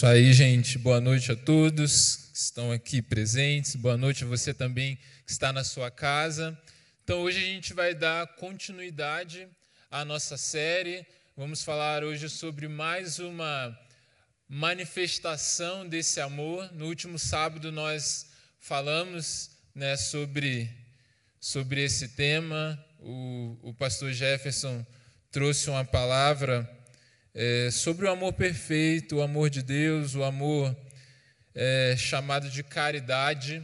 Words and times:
Isso 0.00 0.06
aí, 0.06 0.32
gente. 0.32 0.78
Boa 0.78 0.98
noite 0.98 1.30
a 1.30 1.36
todos 1.36 2.16
que 2.32 2.38
estão 2.38 2.72
aqui 2.72 3.02
presentes. 3.02 3.76
Boa 3.76 3.98
noite 3.98 4.24
a 4.24 4.26
você 4.26 4.54
também 4.54 4.96
que 5.26 5.30
está 5.30 5.52
na 5.52 5.62
sua 5.62 5.90
casa. 5.90 6.58
Então, 7.04 7.20
hoje 7.20 7.36
a 7.36 7.42
gente 7.42 7.74
vai 7.74 7.94
dar 7.94 8.26
continuidade 8.36 9.46
à 9.90 10.02
nossa 10.02 10.38
série. 10.38 11.06
Vamos 11.36 11.62
falar 11.62 12.02
hoje 12.02 12.30
sobre 12.30 12.66
mais 12.66 13.18
uma 13.18 13.78
manifestação 14.48 15.86
desse 15.86 16.18
amor. 16.18 16.72
No 16.72 16.86
último 16.86 17.18
sábado 17.18 17.70
nós 17.70 18.24
falamos 18.58 19.50
né, 19.74 19.98
sobre, 19.98 20.70
sobre 21.38 21.84
esse 21.84 22.08
tema. 22.08 22.82
O, 23.00 23.58
o 23.64 23.74
pastor 23.74 24.14
Jefferson 24.14 24.82
trouxe 25.30 25.68
uma 25.68 25.84
palavra 25.84 26.66
é, 27.34 27.70
sobre 27.70 28.06
o 28.06 28.10
amor 28.10 28.32
perfeito, 28.32 29.16
o 29.16 29.22
amor 29.22 29.50
de 29.50 29.62
Deus, 29.62 30.14
o 30.14 30.24
amor 30.24 30.76
é, 31.54 31.94
chamado 31.96 32.50
de 32.50 32.62
caridade. 32.62 33.62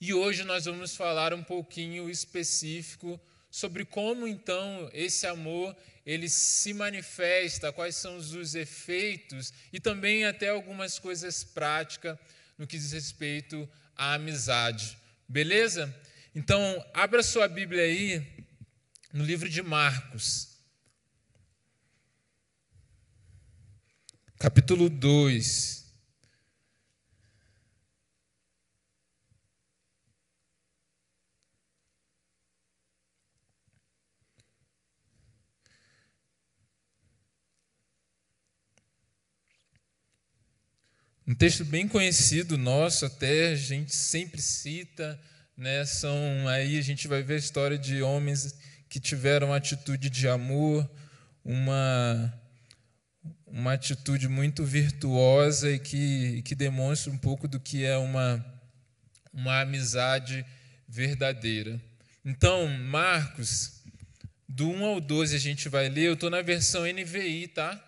E 0.00 0.12
hoje 0.14 0.44
nós 0.44 0.64
vamos 0.64 0.96
falar 0.96 1.34
um 1.34 1.42
pouquinho 1.42 2.08
específico 2.08 3.20
sobre 3.50 3.84
como 3.84 4.26
então 4.26 4.90
esse 4.92 5.26
amor 5.26 5.76
ele 6.04 6.28
se 6.28 6.72
manifesta, 6.72 7.72
quais 7.72 7.94
são 7.94 8.16
os 8.16 8.54
efeitos 8.54 9.52
e 9.72 9.78
também 9.78 10.24
até 10.24 10.48
algumas 10.48 10.98
coisas 10.98 11.44
práticas 11.44 12.18
no 12.58 12.66
que 12.66 12.78
diz 12.78 12.92
respeito 12.92 13.68
à 13.94 14.14
amizade. 14.14 14.98
Beleza? 15.28 15.94
Então, 16.34 16.84
abra 16.94 17.22
sua 17.22 17.46
Bíblia 17.46 17.82
aí 17.82 18.26
no 19.12 19.22
livro 19.22 19.48
de 19.48 19.62
Marcos. 19.62 20.51
Capítulo 24.42 24.90
2. 24.90 25.86
Um 41.24 41.36
texto 41.36 41.64
bem 41.64 41.86
conhecido 41.86 42.58
nosso, 42.58 43.06
até 43.06 43.50
a 43.50 43.54
gente 43.54 43.94
sempre 43.94 44.42
cita, 44.42 45.20
né? 45.56 45.84
São 45.84 46.48
aí 46.48 46.76
a 46.76 46.82
gente 46.82 47.06
vai 47.06 47.22
ver 47.22 47.34
a 47.34 47.38
história 47.38 47.78
de 47.78 48.02
homens 48.02 48.58
que 48.88 48.98
tiveram 48.98 49.54
atitude 49.54 50.10
de 50.10 50.26
amor, 50.26 50.90
uma 51.44 52.41
uma 53.52 53.74
atitude 53.74 54.28
muito 54.28 54.64
virtuosa 54.64 55.70
e 55.70 55.78
que, 55.78 56.40
que 56.40 56.54
demonstra 56.54 57.12
um 57.12 57.18
pouco 57.18 57.46
do 57.46 57.60
que 57.60 57.84
é 57.84 57.98
uma, 57.98 58.42
uma 59.30 59.60
amizade 59.60 60.44
verdadeira. 60.88 61.78
Então, 62.24 62.66
Marcos, 62.66 63.82
do 64.48 64.70
1 64.70 64.84
ao 64.86 65.00
12 65.02 65.36
a 65.36 65.38
gente 65.38 65.68
vai 65.68 65.90
ler, 65.90 66.04
eu 66.04 66.14
estou 66.14 66.30
na 66.30 66.40
versão 66.40 66.86
NVI, 66.86 67.48
tá? 67.48 67.78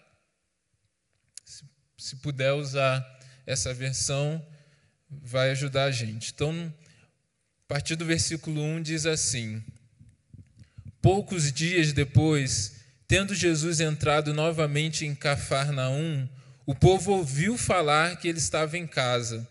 Se, 1.46 1.64
se 1.96 2.16
puder 2.16 2.52
usar 2.52 3.02
essa 3.46 3.72
versão, 3.72 4.46
vai 5.08 5.50
ajudar 5.50 5.84
a 5.84 5.90
gente. 5.90 6.30
Então, 6.30 6.72
a 7.64 7.68
partir 7.68 7.96
do 7.96 8.04
versículo 8.04 8.60
1 8.60 8.82
diz 8.82 9.06
assim: 9.06 9.64
Poucos 11.00 11.50
dias 11.50 11.94
depois 11.94 12.83
Tendo 13.06 13.34
Jesus 13.34 13.80
entrado 13.80 14.32
novamente 14.32 15.04
em 15.04 15.14
Cafarnaum, 15.14 16.28
o 16.66 16.74
povo 16.74 17.12
ouviu 17.12 17.58
falar 17.58 18.16
que 18.16 18.28
ele 18.28 18.38
estava 18.38 18.78
em 18.78 18.86
casa. 18.86 19.46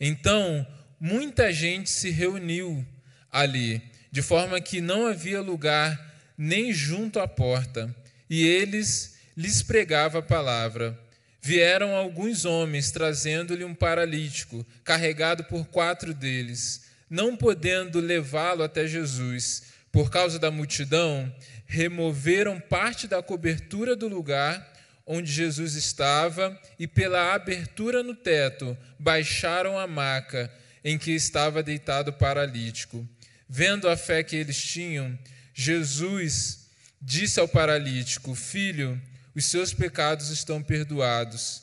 Então, 0.00 0.66
muita 0.98 1.52
gente 1.52 1.90
se 1.90 2.10
reuniu 2.10 2.86
ali, 3.30 3.82
de 4.10 4.22
forma 4.22 4.60
que 4.60 4.80
não 4.80 5.06
havia 5.06 5.40
lugar 5.40 6.14
nem 6.38 6.72
junto 6.72 7.20
à 7.20 7.28
porta, 7.28 7.94
e 8.28 8.46
eles 8.46 9.16
lhes 9.36 9.62
pregava 9.62 10.18
a 10.18 10.22
palavra. 10.22 10.98
Vieram 11.42 11.94
alguns 11.94 12.44
homens 12.44 12.90
trazendo-lhe 12.90 13.62
um 13.62 13.74
paralítico, 13.74 14.66
carregado 14.82 15.44
por 15.44 15.66
quatro 15.66 16.12
deles. 16.14 16.86
Não 17.08 17.36
podendo 17.36 18.00
levá-lo 18.00 18.62
até 18.64 18.86
Jesus, 18.86 19.62
por 19.92 20.10
causa 20.10 20.38
da 20.38 20.50
multidão, 20.50 21.32
removeram 21.66 22.60
parte 22.60 23.06
da 23.06 23.22
cobertura 23.22 23.96
do 23.96 24.08
lugar 24.08 24.74
onde 25.06 25.30
Jesus 25.30 25.74
estava 25.74 26.60
e, 26.78 26.86
pela 26.86 27.34
abertura 27.34 28.02
no 28.02 28.14
teto, 28.14 28.76
baixaram 28.98 29.78
a 29.78 29.86
maca 29.86 30.52
em 30.84 30.98
que 30.98 31.12
estava 31.12 31.62
deitado 31.62 32.10
o 32.10 32.14
paralítico. 32.14 33.08
Vendo 33.48 33.88
a 33.88 33.96
fé 33.96 34.22
que 34.24 34.34
eles 34.34 34.60
tinham, 34.60 35.16
Jesus 35.54 36.66
disse 37.00 37.38
ao 37.38 37.46
paralítico: 37.46 38.34
Filho, 38.34 39.00
os 39.34 39.44
seus 39.44 39.72
pecados 39.72 40.30
estão 40.30 40.62
perdoados. 40.62 41.62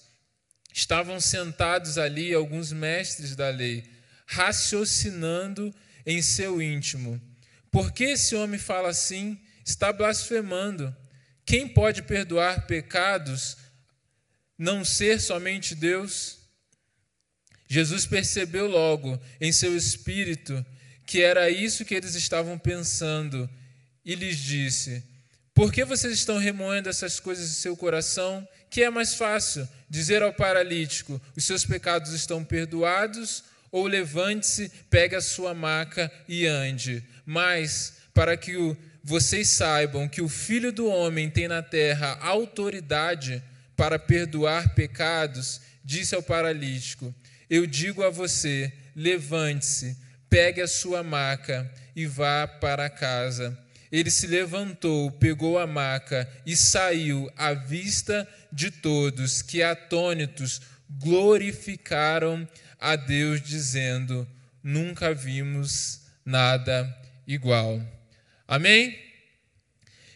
Estavam 0.74 1.20
sentados 1.20 1.98
ali 1.98 2.34
alguns 2.34 2.72
mestres 2.72 3.36
da 3.36 3.50
lei, 3.50 3.84
raciocinando 4.26 5.74
em 6.06 6.22
seu 6.22 6.62
íntimo: 6.62 7.22
Por 7.70 7.92
que 7.92 8.06
esse 8.06 8.36
homem 8.36 8.60
fala 8.60 8.90
assim? 8.90 9.38
Está 9.64 9.92
blasfemando. 9.92 10.96
Quem 11.46 11.68
pode 11.68 12.04
perdoar 12.04 12.66
pecados 12.68 13.58
não 14.58 14.84
ser 14.86 15.20
somente 15.20 15.76
Deus? 15.76 16.40
Jesus 17.68 18.06
percebeu 18.06 18.68
logo 18.68 19.20
em 19.42 19.52
seu 19.52 19.76
espírito 19.76 20.66
que 21.06 21.22
era 21.22 21.50
isso 21.50 21.86
que 21.86 21.96
eles 21.96 22.16
estavam 22.16 22.58
pensando 22.58 23.50
e 24.06 24.16
lhes 24.16 24.38
disse: 24.38 25.04
Por 25.54 25.72
que 25.72 25.84
vocês 25.84 26.14
estão 26.14 26.38
remoendo 26.38 26.90
essas 26.90 27.20
coisas 27.20 27.50
em 27.50 27.54
seu 27.54 27.76
coração? 27.76 28.48
Que 28.70 28.84
é 28.84 28.90
mais 28.90 29.14
fácil 29.14 29.68
dizer 29.90 30.22
ao 30.22 30.34
paralítico: 30.34 31.22
Os 31.36 31.44
seus 31.44 31.66
pecados 31.66 32.14
estão 32.14 32.44
perdoados? 32.44 33.44
Ou 33.72 33.88
levante-se, 33.88 34.70
pegue 34.88 35.16
a 35.16 35.22
sua 35.22 35.52
maca 35.54 36.12
e 36.28 36.46
ande. 36.46 37.04
Mas, 37.26 37.94
para 38.14 38.38
que 38.38 38.56
o 38.56 38.78
vocês 39.04 39.50
saibam 39.50 40.08
que 40.08 40.22
o 40.22 40.30
Filho 40.30 40.72
do 40.72 40.88
Homem 40.88 41.30
tem 41.30 41.48
na 41.48 41.62
terra 41.62 42.18
autoridade 42.22 43.44
para 43.76 44.00
perdoar 44.00 44.74
pecados, 44.74 45.60
disse 45.84 46.16
ao 46.16 46.24
paralítico: 46.24 47.14
Eu 47.50 47.68
digo 47.68 48.02
a 48.02 48.10
você, 48.10 48.72
levante-se, 48.96 49.98
pegue 50.30 50.62
a 50.62 50.68
sua 50.68 51.04
maca 51.04 51.70
e 51.94 52.06
vá 52.06 52.48
para 52.48 52.90
casa. 52.90 53.58
Ele 53.92 54.10
se 54.10 54.26
levantou, 54.26 55.12
pegou 55.12 55.60
a 55.60 55.68
maca 55.68 56.28
e 56.46 56.56
saiu 56.56 57.30
à 57.38 57.54
vista 57.54 58.28
de 58.52 58.72
todos, 58.72 59.42
que 59.42 59.62
atônitos 59.62 60.62
glorificaram 60.90 62.48
a 62.80 62.96
Deus, 62.96 63.42
dizendo: 63.42 64.26
Nunca 64.64 65.14
vimos 65.14 66.00
nada 66.26 66.98
igual. 67.28 67.93
Amém? 68.48 69.00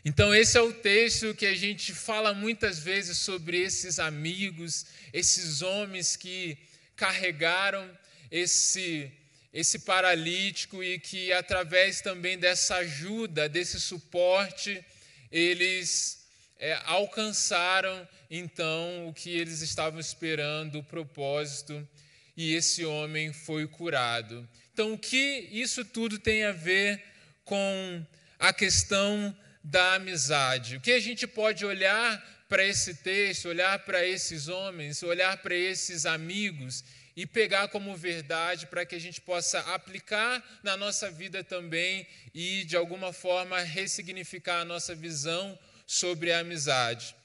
Então, 0.04 0.36
esse 0.36 0.58
é 0.58 0.62
o 0.62 0.74
texto 0.74 1.34
que 1.34 1.46
a 1.46 1.56
gente 1.56 1.94
fala 1.94 2.34
muitas 2.34 2.78
vezes 2.78 3.18
sobre 3.18 3.58
esses 3.58 4.00
amigos, 4.00 4.86
esses 5.14 5.62
homens 5.62 6.18
que 6.18 6.58
carregaram 6.96 7.90
esse, 8.30 9.10
esse 9.54 9.80
paralítico 9.80 10.84
e 10.84 11.00
que, 11.00 11.32
através 11.32 12.02
também 12.02 12.38
dessa 12.38 12.76
ajuda, 12.78 13.48
desse 13.48 13.80
suporte, 13.80 14.84
eles 15.32 16.26
é, 16.59 16.80
alcançaram 16.86 18.08
então 18.30 19.08
o 19.08 19.14
que 19.14 19.30
eles 19.30 19.62
estavam 19.62 20.02
esperando, 20.02 20.80
o 20.80 20.84
propósito, 20.84 21.88
e 22.35 22.53
esse 22.53 22.84
homem 22.84 23.32
foi 23.32 23.66
curado. 23.68 24.47
Então, 24.73 24.94
o 24.94 24.97
que 24.97 25.47
isso 25.50 25.85
tudo 25.85 26.20
tem 26.20 26.44
a 26.44 26.52
ver 26.52 27.02
com 27.46 28.06
a 28.39 28.53
questão 28.53 29.35
da 29.63 29.95
amizade. 29.95 30.78
O 30.78 30.81
que 30.81 30.91
a 30.91 30.99
gente 30.99 31.28
pode 31.28 31.66
olhar 31.66 32.23
para 32.47 32.63
esse 32.63 32.95
texto, 32.95 33.49
olhar 33.49 33.79
para 33.79 34.05
esses 34.05 34.47
homens, 34.47 35.03
olhar 35.03 35.37
para 35.37 35.55
esses 35.55 36.05
amigos 36.05 36.84
e 37.16 37.25
pegar 37.25 37.67
como 37.67 37.95
verdade 37.95 38.67
para 38.67 38.85
que 38.85 38.95
a 38.95 38.99
gente 38.99 39.19
possa 39.19 39.59
aplicar 39.73 40.43
na 40.63 40.78
nossa 40.78 41.09
vida 41.09 41.43
também 41.43 42.07
e, 42.34 42.63
de 42.63 42.78
alguma 42.78 43.11
forma, 43.11 43.59
ressignificar 43.59 44.61
a 44.61 44.66
nossa 44.66 44.95
visão 44.95 45.57
sobre 45.85 46.31
a 46.31 46.39
amizade. 46.39 47.16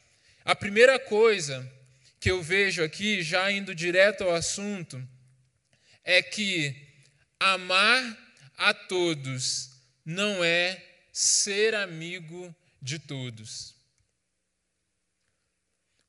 A 0.44 0.56
primeira 0.56 0.98
coisa 0.98 1.70
que 2.18 2.30
eu 2.30 2.42
vejo 2.42 2.82
aqui, 2.82 3.22
já 3.22 3.50
indo 3.52 3.74
direto 3.74 4.24
ao 4.24 4.34
assunto, 4.34 5.00
é 6.04 6.22
que 6.22 6.74
amar 7.38 8.18
a 8.56 8.72
todos 8.72 9.70
não 10.04 10.42
é 10.42 10.82
ser 11.12 11.74
amigo 11.74 12.54
de 12.80 12.98
todos. 12.98 13.76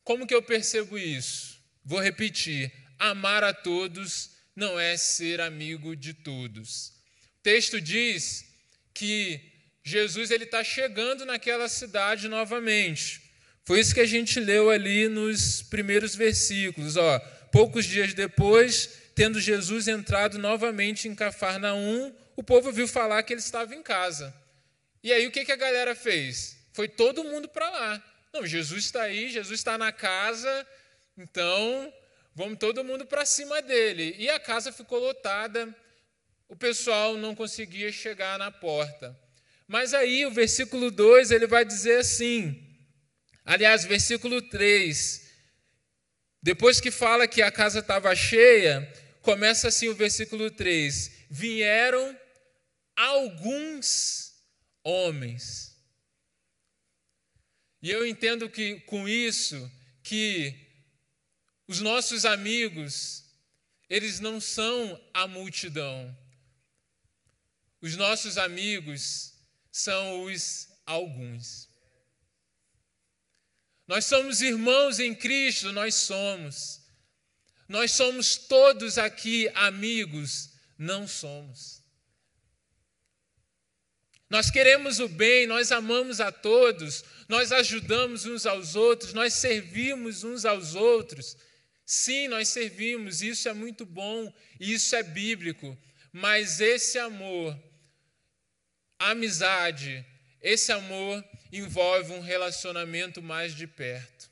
Como 0.04 0.26
que 0.26 0.34
eu 0.34 0.42
percebo 0.42 0.98
isso? 0.98 1.62
Vou 1.84 2.00
repetir: 2.00 2.72
amar 2.98 3.44
a 3.44 3.54
todos 3.54 4.32
não 4.56 4.80
é 4.80 4.96
ser 4.98 5.42
amigo 5.42 5.96
de 5.96 6.14
todos. 6.14 6.94
O 7.40 7.44
texto 7.44 7.82
diz 7.82 8.46
que 8.94 9.52
Jesus 9.84 10.32
ele 10.32 10.46
está 10.46 10.64
chegando 10.64 11.26
naquela 11.26 11.68
cidade 11.68 12.30
novamente. 12.30 13.22
Foi 13.66 13.80
isso 13.80 13.94
que 13.94 14.02
a 14.02 14.06
gente 14.06 14.40
leu 14.40 14.70
ali 14.70 15.08
nos 15.08 15.62
primeiros 15.62 16.16
versículos. 16.16 16.96
Ó, 16.96 17.20
poucos 17.52 17.86
dias 17.86 18.14
depois, 18.14 18.90
tendo 19.16 19.40
Jesus 19.40 19.88
entrado 19.88 20.38
novamente 20.38 21.08
em 21.08 21.16
Cafarnaum, 21.16 22.14
o 22.36 22.44
povo 22.44 22.72
viu 22.72 22.88
falar 22.88 23.24
que 23.24 23.34
ele 23.34 23.40
estava 23.40 23.74
em 23.76 23.82
casa. 23.82 24.34
E 25.04 25.12
aí 25.12 25.28
o 25.28 25.32
que, 25.32 25.44
que 25.44 25.52
a 25.52 25.58
galera 25.58 25.94
fez? 25.94 26.58
Foi 26.72 26.88
todo 26.88 27.24
mundo 27.24 27.50
para 27.50 27.70
lá. 27.70 28.04
Não, 28.34 28.46
Jesus 28.46 28.86
está 28.86 29.04
aí, 29.04 29.30
Jesus 29.30 29.60
está 29.60 29.78
na 29.78 29.92
casa, 29.92 30.68
então 31.18 31.94
vamos 32.34 32.58
todo 32.58 32.84
mundo 32.84 33.06
para 33.06 33.26
cima 33.26 33.62
dele. 33.62 34.16
E 34.18 34.30
a 34.30 34.40
casa 34.40 34.72
ficou 34.72 35.00
lotada, 35.00 35.76
o 36.48 36.56
pessoal 36.56 37.16
não 37.18 37.36
conseguia 37.36 37.92
chegar 37.92 38.40
na 38.40 38.50
porta. 38.50 39.16
Mas 39.68 39.94
aí 39.94 40.26
o 40.26 40.32
versículo 40.32 40.90
2 40.90 41.32
ele 41.32 41.48
vai 41.48 41.64
dizer 41.64 42.00
assim, 42.00 42.60
aliás, 43.46 43.86
versículo 43.86 44.42
3, 44.42 45.24
depois 46.42 46.82
que 46.82 46.92
fala 46.92 47.28
que 47.28 47.42
a 47.42 47.52
casa 47.52 47.80
estava 47.80 48.14
cheia, 48.16 48.92
começa 49.22 49.70
assim 49.70 49.88
o 49.88 49.96
versículo 49.96 50.52
3: 50.52 51.28
Vieram 51.30 52.18
alguns 52.96 54.33
homens. 54.84 55.78
E 57.82 57.90
eu 57.90 58.06
entendo 58.06 58.50
que 58.50 58.80
com 58.82 59.08
isso 59.08 59.72
que 60.02 60.56
os 61.68 61.82
nossos 61.82 62.26
amigos, 62.26 63.24
eles 63.90 64.20
não 64.20 64.40
são 64.40 65.02
a 65.14 65.28
multidão. 65.28 66.18
Os 67.82 67.96
nossos 67.98 68.38
amigos 68.38 69.34
são 69.72 70.24
os 70.24 70.70
alguns. 70.86 71.70
Nós 73.86 74.06
somos 74.06 74.42
irmãos 74.42 75.00
em 75.00 75.14
Cristo, 75.14 75.74
nós 75.74 75.96
somos. 75.96 76.82
Nós 77.68 77.92
somos 77.92 78.38
todos 78.38 78.98
aqui 78.98 79.50
amigos, 79.56 80.52
não 80.78 81.08
somos. 81.08 81.83
Nós 84.34 84.50
queremos 84.50 85.00
o 85.00 85.08
bem, 85.08 85.46
nós 85.46 85.72
amamos 85.72 86.20
a 86.20 86.32
todos, 86.32 87.06
nós 87.30 87.52
ajudamos 87.52 88.26
uns 88.26 88.48
aos 88.48 88.76
outros, 88.76 89.14
nós 89.14 89.36
servimos 89.36 90.24
uns 90.24 90.44
aos 90.44 90.74
outros. 90.74 91.38
Sim, 91.86 92.30
nós 92.30 92.48
servimos, 92.48 93.22
isso 93.22 93.48
é 93.48 93.54
muito 93.54 93.86
bom, 93.86 94.34
isso 94.60 94.96
é 94.96 95.04
bíblico, 95.04 95.78
mas 96.12 96.60
esse 96.60 96.98
amor, 96.98 97.56
amizade, 98.98 100.04
esse 100.42 100.72
amor 100.72 101.24
envolve 101.52 102.14
um 102.14 102.20
relacionamento 102.20 103.22
mais 103.22 103.56
de 103.56 103.68
perto, 103.68 104.32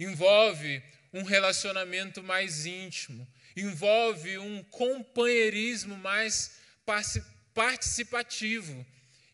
envolve 0.00 0.82
um 1.12 1.22
relacionamento 1.22 2.22
mais 2.22 2.64
íntimo, 2.64 3.28
envolve 3.54 4.38
um 4.38 4.62
companheirismo 4.64 5.98
mais 5.98 6.52
participativo 7.52 8.86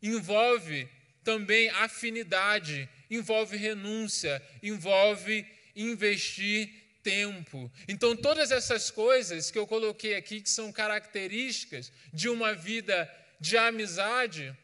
envolve 0.08 0.88
também 1.24 1.70
afinidade, 1.70 2.88
envolve 3.10 3.56
renúncia, 3.56 4.42
envolve 4.62 5.46
investir 5.74 6.70
tempo. 7.02 7.72
Então, 7.88 8.14
todas 8.14 8.50
essas 8.50 8.90
coisas 8.90 9.50
que 9.50 9.58
eu 9.58 9.66
coloquei 9.66 10.14
aqui, 10.14 10.40
que 10.40 10.50
são 10.50 10.70
características 10.70 11.90
de 12.12 12.28
uma 12.28 12.54
vida 12.54 13.10
de 13.40 13.56
amizade, 13.56 14.56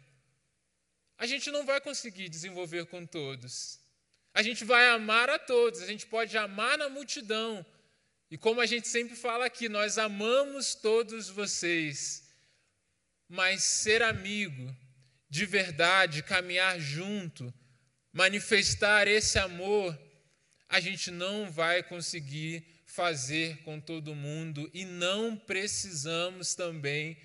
a 1.17 1.27
gente 1.27 1.51
não 1.51 1.65
vai 1.65 1.81
conseguir 1.81 2.29
desenvolver 2.29 2.87
com 2.87 3.07
todos. 3.07 3.81
A 4.33 4.43
gente 4.43 4.65
vai 4.65 4.89
amar 4.89 5.29
a 5.29 5.39
todos, 5.39 5.83
a 5.83 5.87
gente 5.87 6.07
pode 6.07 6.37
amar 6.37 6.79
na 6.79 6.89
multidão. 6.89 7.65
E 8.31 8.39
como 8.39 8.61
a 8.61 8.67
gente 8.67 8.87
sempre 8.89 9.17
fala 9.17 9.47
aqui, 9.47 9.69
nós 9.69 9.99
amamos 9.99 10.75
todos 10.75 11.29
vocês. 11.29 12.29
Mas 13.29 13.63
ser 13.65 14.03
amigo 14.03 14.75
de 15.31 15.47
verdade, 15.47 16.23
caminhar 16.25 16.79
junto, 16.81 17.55
manifestar 18.13 19.07
esse 19.07 19.39
amor, 19.39 19.97
a 20.69 20.81
gente 20.81 21.11
não 21.11 21.51
vai 21.51 21.83
conseguir 21.83 22.67
fazer 22.85 23.59
com 23.59 23.81
todo 23.81 24.15
mundo 24.15 24.69
e 24.75 24.85
não 24.85 25.37
precisamos 25.37 26.55
também 26.55 27.17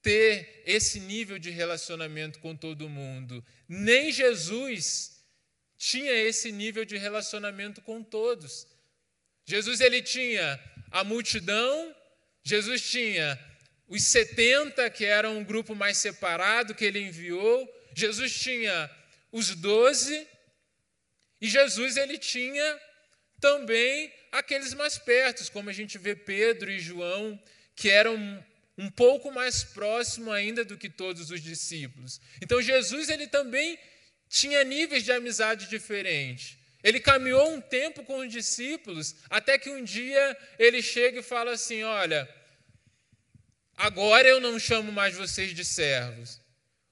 ter 0.00 0.62
esse 0.64 0.98
nível 1.00 1.38
de 1.38 1.50
relacionamento 1.50 2.38
com 2.38 2.56
todo 2.56 2.88
mundo. 2.88 3.44
Nem 3.68 4.10
Jesus 4.10 5.22
tinha 5.76 6.12
esse 6.12 6.50
nível 6.50 6.84
de 6.84 6.96
relacionamento 6.96 7.82
com 7.82 8.02
todos. 8.02 8.66
Jesus 9.44 9.80
ele 9.80 10.02
tinha 10.02 10.58
a 10.90 11.04
multidão, 11.04 11.94
Jesus 12.42 12.90
tinha 12.90 13.38
os 13.88 14.04
70, 14.04 14.88
que 14.90 15.04
eram 15.04 15.38
um 15.38 15.44
grupo 15.44 15.74
mais 15.74 15.96
separado 15.96 16.74
que 16.74 16.84
ele 16.84 17.00
enviou, 17.00 17.68
Jesus 17.94 18.38
tinha 18.38 18.90
os 19.32 19.54
12, 19.54 20.26
e 21.40 21.48
Jesus 21.48 21.96
ele 21.96 22.18
tinha 22.18 22.80
também 23.40 24.12
aqueles 24.30 24.74
mais 24.74 24.98
perto, 24.98 25.50
como 25.52 25.70
a 25.70 25.72
gente 25.72 25.96
vê 25.96 26.14
Pedro 26.14 26.70
e 26.70 26.78
João, 26.78 27.40
que 27.74 27.88
eram 27.88 28.44
um 28.76 28.90
pouco 28.90 29.30
mais 29.32 29.64
próximo 29.64 30.30
ainda 30.30 30.64
do 30.64 30.76
que 30.76 30.88
todos 30.88 31.30
os 31.30 31.42
discípulos. 31.42 32.20
Então 32.42 32.60
Jesus 32.60 33.08
ele 33.08 33.26
também 33.26 33.78
tinha 34.28 34.62
níveis 34.64 35.02
de 35.02 35.12
amizade 35.12 35.68
diferentes. 35.68 36.58
Ele 36.82 37.00
caminhou 37.00 37.50
um 37.50 37.60
tempo 37.60 38.04
com 38.04 38.18
os 38.18 38.30
discípulos, 38.30 39.16
até 39.28 39.58
que 39.58 39.70
um 39.70 39.82
dia 39.82 40.36
ele 40.58 40.80
chega 40.80 41.18
e 41.18 41.22
fala 41.24 41.52
assim: 41.52 41.82
Olha, 41.82 42.28
Agora 43.78 44.26
eu 44.26 44.40
não 44.40 44.58
chamo 44.58 44.90
mais 44.90 45.14
vocês 45.14 45.54
de 45.54 45.64
servos. 45.64 46.40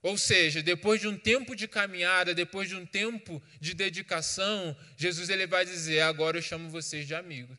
Ou 0.00 0.16
seja, 0.16 0.62
depois 0.62 1.00
de 1.00 1.08
um 1.08 1.18
tempo 1.18 1.56
de 1.56 1.66
caminhada, 1.66 2.32
depois 2.32 2.68
de 2.68 2.76
um 2.76 2.86
tempo 2.86 3.42
de 3.60 3.74
dedicação, 3.74 4.76
Jesus 4.96 5.28
ele 5.28 5.48
vai 5.48 5.64
dizer: 5.64 6.00
agora 6.02 6.38
eu 6.38 6.42
chamo 6.42 6.70
vocês 6.70 7.04
de 7.04 7.12
amigos. 7.12 7.58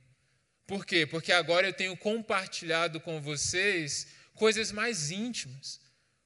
Por 0.66 0.86
quê? 0.86 1.06
Porque 1.06 1.34
agora 1.34 1.68
eu 1.68 1.74
tenho 1.74 1.98
compartilhado 1.98 3.02
com 3.02 3.22
vocês 3.22 4.08
coisas 4.34 4.72
mais 4.72 5.12
íntimas, 5.12 5.82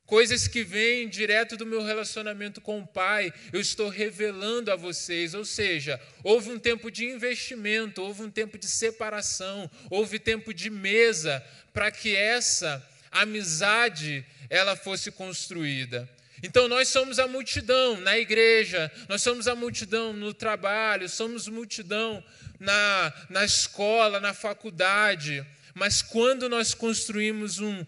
coisas 0.05 0.47
que 0.47 0.63
vêm 0.63 1.09
direto 1.09 1.57
do 1.57 1.65
meu 1.65 1.81
relacionamento 1.81 2.61
com 2.61 2.81
o 2.81 2.85
Pai, 2.85 3.33
eu 3.51 3.59
estou 3.59 3.89
revelando 3.89 4.71
a 4.71 4.75
vocês. 4.75 5.33
Ou 5.33 5.43
seja, 5.45 5.99
houve 6.23 6.51
um 6.51 6.59
tempo 6.59 6.91
de 6.91 7.05
investimento, 7.05 8.03
houve 8.03 8.21
um 8.21 8.29
tempo 8.29 8.59
de 8.59 8.67
separação, 8.67 9.71
houve 9.89 10.19
tempo 10.19 10.53
de 10.53 10.69
mesa 10.69 11.43
para 11.73 11.89
que 11.89 12.15
essa 12.15 12.90
amizade 13.11 14.25
ela 14.49 14.75
fosse 14.75 15.11
construída. 15.11 16.09
Então 16.43 16.67
nós 16.67 16.87
somos 16.87 17.19
a 17.19 17.27
multidão 17.27 17.99
na 18.01 18.17
igreja, 18.17 18.91
nós 19.07 19.21
somos 19.21 19.47
a 19.47 19.55
multidão 19.55 20.11
no 20.11 20.33
trabalho, 20.33 21.07
somos 21.07 21.47
multidão 21.47 22.23
na, 22.59 23.13
na 23.29 23.45
escola, 23.45 24.19
na 24.19 24.33
faculdade. 24.33 25.45
Mas 25.73 26.01
quando 26.01 26.49
nós 26.49 26.73
construímos 26.73 27.59
um, 27.59 27.85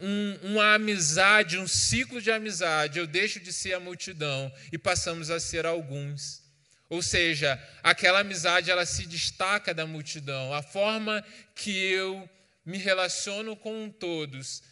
um, 0.00 0.38
uma 0.42 0.74
amizade, 0.74 1.58
um 1.58 1.66
ciclo 1.66 2.20
de 2.20 2.30
amizade, 2.30 2.98
eu 2.98 3.06
deixo 3.06 3.40
de 3.40 3.52
ser 3.52 3.74
a 3.74 3.80
multidão 3.80 4.52
e 4.72 4.78
passamos 4.78 5.30
a 5.30 5.40
ser 5.40 5.66
alguns. 5.66 6.42
Ou 6.88 7.02
seja, 7.02 7.60
aquela 7.82 8.20
amizade 8.20 8.70
ela 8.70 8.86
se 8.86 9.06
destaca 9.06 9.74
da 9.74 9.86
multidão. 9.86 10.54
A 10.54 10.62
forma 10.62 11.24
que 11.54 11.76
eu 11.76 12.28
me 12.66 12.76
relaciono 12.76 13.56
com 13.56 13.88
todos 13.88 14.62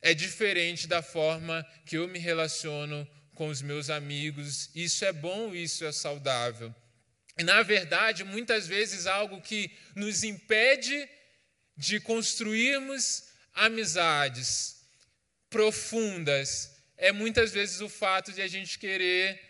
é 0.00 0.14
diferente 0.14 0.86
da 0.86 1.02
forma 1.02 1.66
que 1.86 1.96
eu 1.96 2.06
me 2.06 2.18
relaciono 2.18 3.08
com 3.34 3.48
os 3.48 3.62
meus 3.62 3.88
amigos. 3.88 4.70
Isso 4.74 5.04
é 5.04 5.12
bom, 5.12 5.54
isso 5.54 5.84
é 5.84 5.90
saudável. 5.90 6.74
E, 7.38 7.42
na 7.42 7.62
verdade, 7.62 8.22
muitas 8.22 8.66
vezes 8.66 9.06
algo 9.06 9.40
que 9.40 9.74
nos 9.96 10.22
impede 10.22 11.08
de 11.76 11.98
construirmos 11.98 13.24
amizades 13.54 14.76
profundas 15.48 16.70
é 16.96 17.10
muitas 17.10 17.52
vezes 17.52 17.80
o 17.80 17.88
fato 17.88 18.30
de 18.30 18.42
a 18.42 18.46
gente 18.46 18.78
querer 18.78 19.40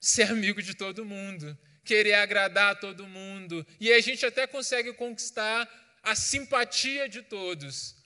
ser 0.00 0.30
amigo 0.30 0.62
de 0.62 0.74
todo 0.74 1.04
mundo, 1.04 1.56
querer 1.84 2.14
agradar 2.14 2.72
a 2.72 2.74
todo 2.74 3.06
mundo. 3.06 3.64
E 3.78 3.92
a 3.92 4.00
gente 4.00 4.24
até 4.24 4.46
consegue 4.46 4.92
conquistar 4.94 5.68
a 6.02 6.14
simpatia 6.14 7.08
de 7.08 7.22
todos, 7.22 7.96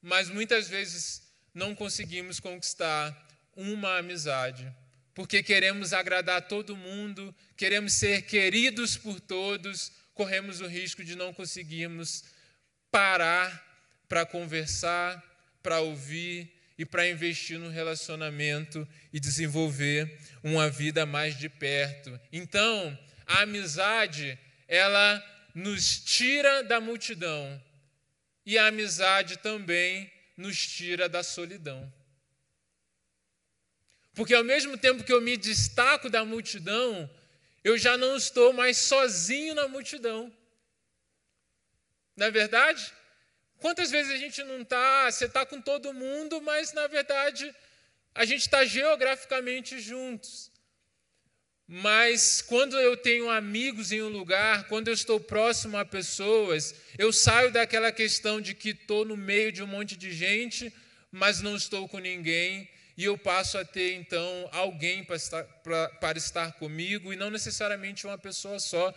mas 0.00 0.28
muitas 0.28 0.68
vezes 0.68 1.22
não 1.54 1.74
conseguimos 1.74 2.40
conquistar 2.40 3.26
uma 3.54 3.98
amizade, 3.98 4.72
porque 5.14 5.42
queremos 5.42 5.92
agradar 5.92 6.42
todo 6.42 6.76
mundo, 6.76 7.34
queremos 7.56 7.92
ser 7.94 8.22
queridos 8.22 8.96
por 8.96 9.20
todos, 9.20 9.90
corremos 10.14 10.60
o 10.60 10.66
risco 10.66 11.02
de 11.04 11.16
não 11.16 11.32
conseguirmos 11.32 12.24
parar 12.90 13.66
para 14.08 14.24
conversar, 14.24 15.22
para 15.62 15.80
ouvir 15.80 16.52
e 16.78 16.86
para 16.86 17.08
investir 17.08 17.58
no 17.58 17.68
relacionamento 17.68 18.86
e 19.12 19.18
desenvolver 19.18 20.18
uma 20.42 20.70
vida 20.70 21.04
mais 21.04 21.36
de 21.36 21.48
perto. 21.48 22.18
Então, 22.32 22.96
a 23.26 23.42
amizade, 23.42 24.38
ela 24.68 25.22
nos 25.58 25.98
tira 25.98 26.62
da 26.62 26.80
multidão 26.80 27.60
e 28.46 28.56
a 28.56 28.68
amizade 28.68 29.38
também 29.38 30.10
nos 30.36 30.56
tira 30.64 31.08
da 31.08 31.24
solidão. 31.24 31.92
Porque 34.14 34.34
ao 34.34 34.44
mesmo 34.44 34.78
tempo 34.78 35.02
que 35.02 35.12
eu 35.12 35.20
me 35.20 35.36
destaco 35.36 36.08
da 36.08 36.24
multidão, 36.24 37.10
eu 37.64 37.76
já 37.76 37.96
não 37.96 38.16
estou 38.16 38.52
mais 38.52 38.78
sozinho 38.78 39.52
na 39.52 39.66
multidão. 39.66 40.32
Não 42.16 42.26
é 42.26 42.30
verdade? 42.30 42.94
Quantas 43.58 43.90
vezes 43.90 44.12
a 44.12 44.16
gente 44.16 44.40
não 44.44 44.62
está, 44.62 45.10
você 45.10 45.24
está 45.24 45.44
com 45.44 45.60
todo 45.60 45.92
mundo, 45.92 46.40
mas 46.40 46.72
na 46.72 46.86
verdade 46.86 47.52
a 48.14 48.24
gente 48.24 48.42
está 48.42 48.64
geograficamente 48.64 49.80
juntos. 49.80 50.52
Mas 51.70 52.40
quando 52.40 52.78
eu 52.78 52.96
tenho 52.96 53.28
amigos 53.28 53.92
em 53.92 54.00
um 54.00 54.08
lugar, 54.08 54.66
quando 54.68 54.88
eu 54.88 54.94
estou 54.94 55.20
próximo 55.20 55.76
a 55.76 55.84
pessoas, 55.84 56.74
eu 56.96 57.12
saio 57.12 57.52
daquela 57.52 57.92
questão 57.92 58.40
de 58.40 58.54
que 58.54 58.70
estou 58.70 59.04
no 59.04 59.18
meio 59.18 59.52
de 59.52 59.62
um 59.62 59.66
monte 59.66 59.94
de 59.94 60.10
gente, 60.10 60.72
mas 61.12 61.42
não 61.42 61.54
estou 61.54 61.86
com 61.86 61.98
ninguém, 61.98 62.66
e 62.96 63.04
eu 63.04 63.18
passo 63.18 63.58
a 63.58 63.66
ter 63.66 63.92
então 63.96 64.48
alguém 64.50 65.04
para 65.04 65.16
estar, 65.16 65.44
para, 65.44 65.88
para 65.90 66.16
estar 66.16 66.52
comigo, 66.52 67.12
e 67.12 67.16
não 67.16 67.30
necessariamente 67.30 68.06
uma 68.06 68.16
pessoa 68.16 68.58
só. 68.58 68.90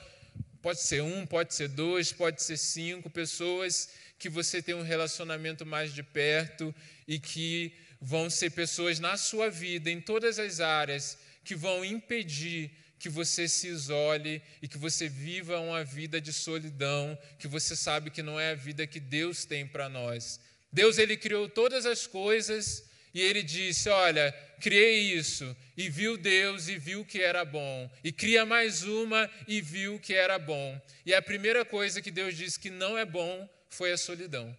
Pode 0.62 0.80
ser 0.80 1.02
um, 1.02 1.26
pode 1.26 1.54
ser 1.54 1.68
dois, 1.68 2.14
pode 2.14 2.42
ser 2.42 2.56
cinco 2.56 3.10
pessoas 3.10 3.90
que 4.18 4.30
você 4.30 4.62
tem 4.62 4.76
um 4.76 4.82
relacionamento 4.82 5.66
mais 5.66 5.94
de 5.94 6.04
perto 6.04 6.74
e 7.06 7.20
que 7.20 7.74
vão 8.00 8.30
ser 8.30 8.52
pessoas 8.52 8.98
na 8.98 9.18
sua 9.18 9.50
vida, 9.50 9.92
em 9.92 10.00
todas 10.00 10.40
as 10.40 10.62
áreas, 10.62 11.18
que 11.52 11.56
vão 11.56 11.84
impedir 11.84 12.72
que 12.98 13.10
você 13.10 13.46
se 13.46 13.68
isole 13.68 14.42
e 14.62 14.70
que 14.70 14.78
você 14.78 15.10
viva 15.10 15.60
uma 15.60 15.84
vida 15.84 16.22
de 16.22 16.32
solidão, 16.32 17.18
que 17.38 17.46
você 17.46 17.76
sabe 17.76 18.10
que 18.10 18.24
não 18.24 18.40
é 18.40 18.52
a 18.52 18.56
vida 18.56 18.88
que 18.88 19.02
Deus 19.02 19.44
tem 19.44 19.68
para 19.68 19.90
nós. 19.90 20.40
Deus 20.72 20.98
ele 20.98 21.18
criou 21.18 21.50
todas 21.50 21.86
as 21.86 22.08
coisas 22.08 22.86
e 23.14 23.20
ele 23.20 23.44
disse: 23.44 23.90
"Olha, 23.90 24.32
criei 24.62 25.14
isso". 25.14 25.54
E 25.76 25.90
viu 25.90 26.16
Deus 26.16 26.70
e 26.70 26.78
viu 26.78 27.04
que 27.04 27.22
era 27.22 27.44
bom. 27.44 27.92
E 28.02 28.14
cria 28.14 28.46
mais 28.46 28.84
uma 28.84 29.30
e 29.46 29.60
viu 29.60 30.00
que 30.00 30.14
era 30.14 30.40
bom. 30.40 30.82
E 31.06 31.14
a 31.14 31.22
primeira 31.22 31.66
coisa 31.66 32.02
que 32.02 32.12
Deus 32.12 32.38
disse 32.38 32.58
que 32.58 32.70
não 32.70 32.98
é 32.98 33.04
bom 33.04 33.50
foi 33.68 33.92
a 33.92 33.98
solidão. 33.98 34.56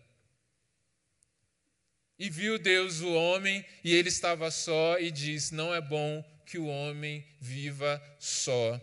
E 2.18 2.28
viu 2.28 2.58
Deus 2.58 3.00
o 3.00 3.14
homem, 3.14 3.64
e 3.82 3.94
ele 3.94 4.10
estava 4.10 4.50
só, 4.50 4.98
e 4.98 5.10
disse: 5.10 5.54
Não 5.54 5.74
é 5.74 5.80
bom 5.80 6.22
que 6.46 6.58
o 6.58 6.66
homem 6.66 7.24
viva 7.40 8.02
só. 8.18 8.80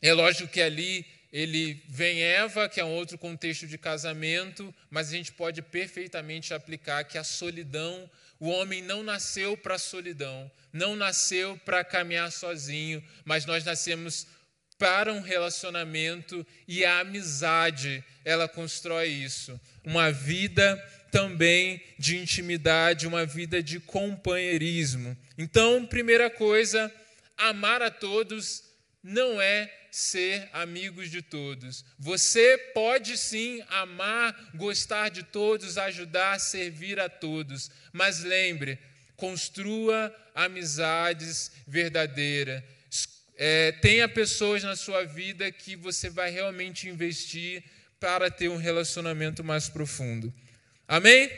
É 0.00 0.12
lógico 0.12 0.52
que 0.52 0.60
ali 0.60 1.06
ele 1.32 1.82
vem 1.88 2.22
Eva, 2.22 2.68
que 2.68 2.80
é 2.80 2.84
um 2.84 2.92
outro 2.92 3.18
contexto 3.18 3.66
de 3.66 3.76
casamento, 3.76 4.72
mas 4.88 5.08
a 5.08 5.12
gente 5.12 5.32
pode 5.32 5.62
perfeitamente 5.62 6.54
aplicar 6.54 7.02
que 7.04 7.18
a 7.18 7.24
solidão, 7.24 8.08
o 8.38 8.48
homem 8.48 8.80
não 8.80 9.02
nasceu 9.02 9.56
para 9.56 9.74
a 9.74 9.78
solidão, 9.78 10.48
não 10.72 10.94
nasceu 10.94 11.58
para 11.64 11.82
caminhar 11.82 12.30
sozinho, 12.30 13.02
mas 13.24 13.46
nós 13.46 13.64
nascemos 13.64 14.28
para 14.78 15.12
um 15.12 15.20
relacionamento 15.20 16.46
e 16.66 16.84
a 16.84 17.00
amizade, 17.00 18.04
ela 18.24 18.48
constrói 18.48 19.08
isso. 19.08 19.60
Uma 19.84 20.10
vida 20.10 20.76
também 21.10 21.80
de 21.98 22.16
intimidade, 22.16 23.06
uma 23.06 23.24
vida 23.24 23.62
de 23.62 23.78
companheirismo. 23.78 25.16
Então, 25.38 25.86
primeira 25.86 26.28
coisa, 26.28 26.92
amar 27.36 27.82
a 27.82 27.90
todos 27.90 28.64
não 29.02 29.40
é 29.40 29.72
ser 29.90 30.48
amigos 30.52 31.08
de 31.08 31.22
todos. 31.22 31.84
Você 31.98 32.58
pode 32.74 33.16
sim 33.16 33.62
amar, 33.68 34.50
gostar 34.54 35.08
de 35.08 35.22
todos, 35.22 35.78
ajudar, 35.78 36.40
servir 36.40 36.98
a 36.98 37.08
todos, 37.08 37.70
mas 37.92 38.24
lembre, 38.24 38.76
construa 39.16 40.12
amizades 40.34 41.52
verdadeiras 41.64 42.64
é, 43.36 43.72
tenha 43.72 44.08
pessoas 44.08 44.62
na 44.62 44.76
sua 44.76 45.04
vida 45.04 45.50
que 45.50 45.74
você 45.74 46.08
vai 46.08 46.30
realmente 46.30 46.88
investir 46.88 47.64
para 47.98 48.30
ter 48.30 48.48
um 48.48 48.56
relacionamento 48.56 49.42
mais 49.42 49.68
profundo. 49.68 50.32
Amém? 50.86 51.30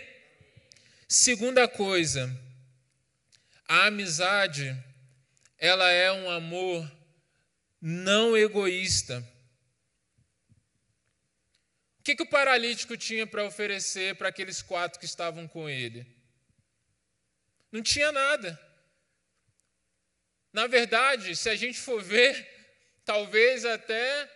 Segunda 1.09 1.69
coisa, 1.69 2.29
a 3.69 3.87
amizade, 3.87 4.77
ela 5.59 5.91
é 5.91 6.13
um 6.13 6.29
amor 6.29 6.91
não 7.81 8.37
egoísta. 8.37 9.25
O 12.01 12.03
que, 12.03 12.17
que 12.17 12.23
o 12.23 12.31
paralítico 12.31 12.97
tinha 12.97 13.27
para 13.27 13.45
oferecer 13.45 14.17
para 14.17 14.29
aqueles 14.29 14.61
quatro 14.61 14.99
que 14.99 15.07
estavam 15.07 15.49
com 15.49 15.69
ele? 15.69 16.07
Não 17.73 17.83
tinha 17.83 18.13
nada. 18.13 18.66
Na 20.57 20.67
verdade, 20.67 21.37
se 21.37 21.51
a 21.51 21.55
gente 21.55 21.79
for 21.79 22.03
ver, 22.03 22.35
talvez 23.05 23.67
até 23.67 24.27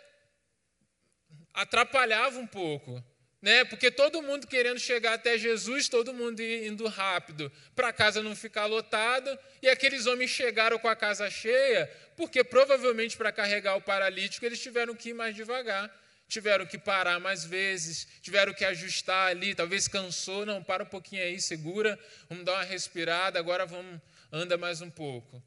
atrapalhava 1.55 2.39
um 2.39 2.47
pouco, 2.47 3.03
né? 3.41 3.65
Porque 3.65 3.91
todo 3.91 4.21
mundo 4.21 4.47
querendo 4.47 4.79
chegar 4.79 5.15
até 5.15 5.39
Jesus, 5.39 5.89
todo 5.89 6.13
mundo 6.13 6.43
indo 6.43 6.87
rápido, 6.89 7.51
para 7.75 7.89
a 7.89 7.93
casa 7.95 8.23
não 8.23 8.37
ficar 8.37 8.67
lotada, 8.67 9.41
e 9.63 9.69
aqueles 9.71 10.05
homens 10.05 10.31
chegaram 10.31 10.79
com 10.79 10.89
a 10.89 10.95
casa 10.95 11.31
cheia, 11.31 11.91
porque 12.19 12.45
provavelmente 12.45 13.17
para 13.17 13.33
carregar 13.33 13.77
o 13.77 13.81
paralítico 13.81 14.45
eles 14.45 14.61
tiveram 14.61 14.95
que 14.95 15.09
ir 15.09 15.15
mais 15.15 15.35
devagar, 15.35 15.91
tiveram 16.29 16.67
que 16.67 16.77
parar 16.77 17.19
mais 17.19 17.47
vezes, 17.47 18.07
tiveram 18.21 18.53
que 18.53 18.67
ajustar 18.67 19.29
ali, 19.29 19.55
talvez 19.55 19.89
cansou, 19.89 20.45
não, 20.45 20.63
para 20.63 20.83
um 20.83 20.87
pouquinho 20.87 21.23
aí, 21.23 21.41
segura, 21.41 21.99
vamos 22.29 22.45
dar 22.45 22.57
uma 22.57 22.65
respirada, 22.65 23.39
agora 23.39 23.65
vamos 23.65 23.99
anda 24.31 24.59
mais 24.59 24.83
um 24.83 24.91
pouco. 24.91 25.43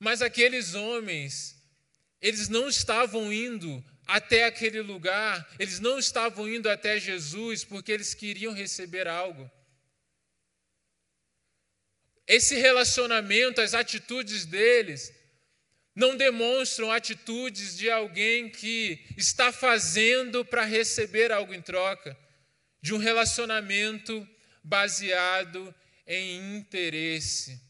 Mas 0.00 0.22
aqueles 0.22 0.74
homens, 0.74 1.54
eles 2.22 2.48
não 2.48 2.70
estavam 2.70 3.30
indo 3.30 3.84
até 4.06 4.46
aquele 4.46 4.80
lugar, 4.80 5.46
eles 5.58 5.78
não 5.78 5.98
estavam 5.98 6.48
indo 6.48 6.70
até 6.70 6.98
Jesus 6.98 7.64
porque 7.64 7.92
eles 7.92 8.14
queriam 8.14 8.54
receber 8.54 9.06
algo. 9.06 9.48
Esse 12.26 12.56
relacionamento, 12.56 13.60
as 13.60 13.74
atitudes 13.74 14.46
deles, 14.46 15.12
não 15.94 16.16
demonstram 16.16 16.90
atitudes 16.90 17.76
de 17.76 17.90
alguém 17.90 18.48
que 18.48 19.04
está 19.18 19.52
fazendo 19.52 20.44
para 20.44 20.64
receber 20.64 21.30
algo 21.30 21.52
em 21.52 21.60
troca, 21.60 22.16
de 22.80 22.94
um 22.94 22.98
relacionamento 22.98 24.26
baseado 24.64 25.74
em 26.06 26.56
interesse. 26.56 27.60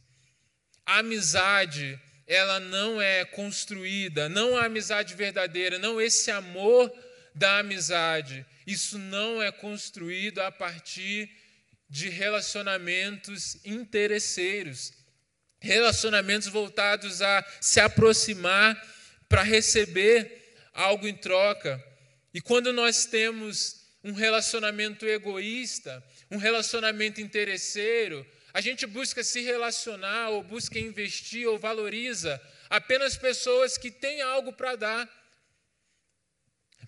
A 0.87 0.99
amizade 0.99 2.01
ela 2.31 2.61
não 2.61 3.03
é 3.03 3.25
construída, 3.25 4.29
não 4.29 4.57
a 4.57 4.67
amizade 4.67 5.17
verdadeira, 5.17 5.81
não 5.81 6.01
esse 6.01 6.31
amor 6.31 6.89
da 7.35 7.59
amizade. 7.59 8.47
Isso 8.65 8.97
não 9.01 9.43
é 9.43 9.51
construído 9.51 10.39
a 10.39 10.53
partir 10.53 11.29
de 11.89 12.09
relacionamentos 12.09 13.59
interesseiros, 13.65 14.93
relacionamentos 15.59 16.47
voltados 16.47 17.21
a 17.21 17.45
se 17.61 17.81
aproximar 17.81 18.81
para 19.29 19.43
receber 19.43 20.55
algo 20.73 21.09
em 21.09 21.17
troca. 21.17 21.85
E 22.33 22.41
quando 22.41 22.73
nós 22.73 23.07
temos 23.07 23.89
um 24.05 24.13
relacionamento 24.13 25.05
egoísta, 25.05 26.01
um 26.31 26.37
relacionamento 26.37 27.21
interesseiro, 27.21 28.25
a 28.53 28.61
gente 28.61 28.87
busca 28.87 29.23
se 29.23 29.41
relacionar, 29.41 30.31
ou 30.31 30.43
busca 30.43 30.79
investir, 30.79 31.47
ou 31.47 31.59
valoriza 31.59 32.41
apenas 32.69 33.17
pessoas 33.17 33.77
que 33.77 33.91
têm 33.91 34.21
algo 34.21 34.53
para 34.53 34.77
dar. 34.77 35.21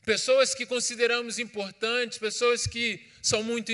Pessoas 0.04 0.54
que 0.54 0.66
consideramos 0.66 1.38
importantes, 1.38 2.18
pessoas 2.18 2.66
que 2.66 3.06
são 3.22 3.42
muito 3.42 3.70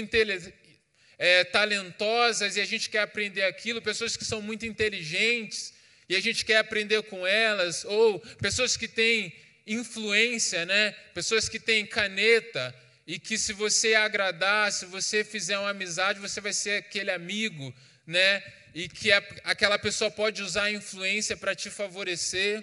é, 1.19 1.45
talentosas 1.45 2.57
e 2.57 2.61
a 2.61 2.65
gente 2.65 2.91
quer 2.91 3.01
aprender 3.01 3.43
aquilo, 3.43 3.81
pessoas 3.81 4.17
que 4.17 4.25
são 4.25 4.43
muito 4.43 4.67
inteligentes 4.67 5.75
e 6.09 6.15
a 6.17 6.21
gente 6.21 6.45
quer 6.45 6.59
aprender 6.59 7.03
com 7.05 7.27
elas, 7.27 7.85
ou 7.85 8.19
pessoas 8.41 8.77
que 8.77 8.89
têm 8.89 9.35
influência, 9.67 10.65
né? 10.65 10.93
pessoas 11.13 11.49
que 11.49 11.61
têm 11.61 11.85
caneta, 11.85 12.75
e 13.09 13.19
que 13.19 13.39
se 13.39 13.55
você 13.55 13.95
agradar, 13.95 14.71
se 14.71 14.85
você 14.85 15.25
fizer 15.25 15.59
uma 15.59 15.71
amizade, 15.71 16.21
você 16.21 16.43
vai 16.43 16.53
ser 16.53 16.81
aquele 16.81 17.11
amigo, 17.11 17.75
né? 18.07 18.45
E 18.75 18.87
que 18.87 19.11
a, 19.11 19.17
aquela 19.45 19.79
pessoa 19.79 20.11
pode 20.11 20.43
usar 20.43 20.65
a 20.65 20.71
influência 20.71 21.35
para 21.35 21.55
te 21.55 21.71
favorecer. 21.71 22.63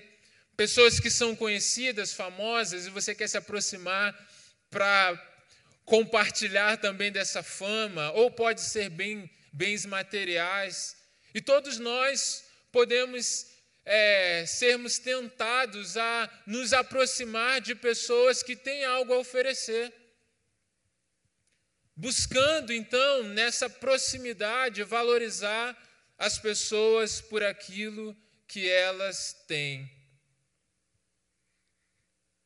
pessoas 0.55 0.99
que 0.99 1.09
são 1.09 1.35
conhecidas, 1.35 2.13
famosas, 2.13 2.85
e 2.85 2.91
você 2.91 3.15
quer 3.15 3.27
se 3.27 3.37
aproximar 3.37 4.15
para 4.69 5.19
compartilhar 5.83 6.77
também 6.77 7.11
dessa 7.11 7.41
fama, 7.41 8.11
ou 8.11 8.29
pode 8.29 8.61
ser 8.61 8.89
bem, 8.89 9.27
bens 9.51 9.83
materiais. 9.83 10.95
E 11.33 11.41
todos 11.41 11.79
nós 11.79 12.43
podemos 12.71 13.47
é, 13.83 14.45
sermos 14.45 14.99
tentados 14.99 15.97
a 15.97 16.29
nos 16.45 16.71
aproximar 16.71 17.59
de 17.61 17.73
pessoas 17.73 18.43
que 18.43 18.55
têm 18.55 18.85
algo 18.85 19.11
a 19.11 19.17
oferecer. 19.17 19.91
Buscando, 21.95 22.73
então, 22.73 23.23
nessa 23.23 23.69
proximidade, 23.69 24.83
valorizar 24.83 25.77
as 26.17 26.37
pessoas 26.37 27.21
por 27.21 27.41
aquilo 27.43 28.15
que 28.47 28.69
elas 28.69 29.33
têm. 29.47 29.89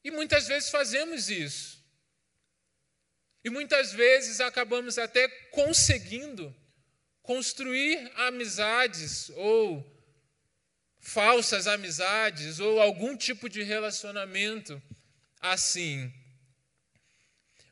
E 0.03 0.11
muitas 0.11 0.47
vezes 0.47 0.69
fazemos 0.69 1.29
isso. 1.29 1.79
E 3.43 3.49
muitas 3.49 3.91
vezes 3.91 4.39
acabamos 4.39 4.97
até 4.97 5.27
conseguindo 5.51 6.55
construir 7.23 8.11
amizades 8.15 9.29
ou 9.35 9.85
falsas 10.99 11.67
amizades 11.67 12.59
ou 12.59 12.81
algum 12.81 13.15
tipo 13.15 13.49
de 13.49 13.63
relacionamento 13.63 14.81
assim. 15.39 16.13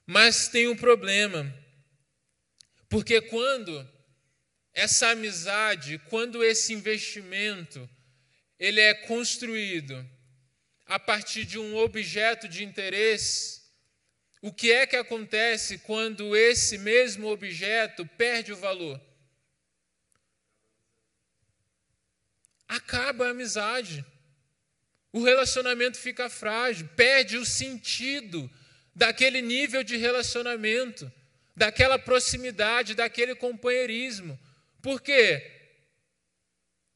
Mas 0.06 0.48
tem 0.48 0.68
um 0.68 0.76
problema. 0.76 1.54
Porque 2.90 3.22
quando 3.22 3.88
essa 4.74 5.10
amizade, 5.10 6.00
quando 6.10 6.44
esse 6.44 6.74
investimento 6.74 7.90
ele 8.60 8.80
é 8.80 8.94
construído 8.94 10.08
a 10.86 11.00
partir 11.00 11.46
de 11.46 11.60
um 11.60 11.76
objeto 11.76 12.48
de 12.48 12.64
interesse, 12.64 13.62
o 14.42 14.54
que 14.54 14.72
é 14.72 14.86
que 14.86 14.96
acontece 14.96 15.80
quando 15.80 16.36
esse 16.36 16.78
mesmo 16.78 17.28
objeto 17.28 18.06
perde 18.06 18.54
o 18.54 18.58
valor? 18.58 19.02
Acaba 22.68 23.28
a 23.28 23.32
amizade. 23.32 24.06
O 25.12 25.24
relacionamento 25.24 25.98
fica 25.98 26.30
frágil, 26.30 26.88
perde 26.96 27.38
o 27.38 27.46
sentido 27.46 28.50
daquele 28.96 29.42
nível 29.42 29.84
de 29.84 29.98
relacionamento, 29.98 31.12
daquela 31.58 31.98
proximidade, 31.98 32.94
daquele 32.94 33.34
companheirismo. 33.34 34.40
Por 34.80 35.02
quê? 35.02 35.44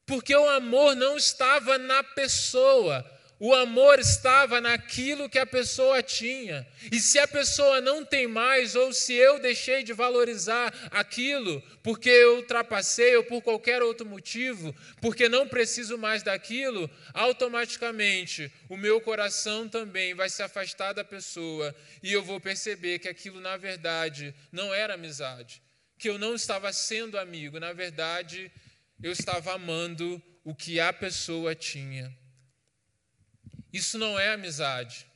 Porque 0.06 0.34
o 0.34 0.48
amor 0.48 0.94
não 0.94 1.16
estava 1.16 1.78
na 1.78 2.04
pessoa, 2.04 3.04
o 3.44 3.52
amor 3.52 3.98
estava 3.98 4.60
naquilo 4.60 5.28
que 5.28 5.36
a 5.36 5.44
pessoa 5.44 6.00
tinha. 6.00 6.64
E 6.92 7.00
se 7.00 7.18
a 7.18 7.26
pessoa 7.26 7.80
não 7.80 8.04
tem 8.04 8.28
mais, 8.28 8.76
ou 8.76 8.92
se 8.92 9.14
eu 9.14 9.40
deixei 9.40 9.82
de 9.82 9.92
valorizar 9.92 10.72
aquilo 10.92 11.60
porque 11.82 12.08
eu 12.08 12.36
ultrapassei 12.36 13.16
ou 13.16 13.24
por 13.24 13.42
qualquer 13.42 13.82
outro 13.82 14.06
motivo, 14.06 14.72
porque 15.00 15.28
não 15.28 15.48
preciso 15.48 15.98
mais 15.98 16.22
daquilo, 16.22 16.88
automaticamente 17.12 18.48
o 18.68 18.76
meu 18.76 19.00
coração 19.00 19.68
também 19.68 20.14
vai 20.14 20.30
se 20.30 20.40
afastar 20.40 20.92
da 20.92 21.02
pessoa 21.02 21.74
e 22.00 22.12
eu 22.12 22.22
vou 22.22 22.40
perceber 22.40 23.00
que 23.00 23.08
aquilo 23.08 23.40
na 23.40 23.56
verdade 23.56 24.32
não 24.52 24.72
era 24.72 24.94
amizade, 24.94 25.60
que 25.98 26.08
eu 26.08 26.16
não 26.16 26.36
estava 26.36 26.72
sendo 26.72 27.18
amigo, 27.18 27.58
na 27.58 27.72
verdade 27.72 28.52
eu 29.02 29.10
estava 29.10 29.54
amando 29.54 30.22
o 30.44 30.54
que 30.54 30.78
a 30.78 30.92
pessoa 30.92 31.56
tinha. 31.56 32.21
Isso 33.72 33.98
não 33.98 34.18
é 34.18 34.32
amizade. 34.32 35.06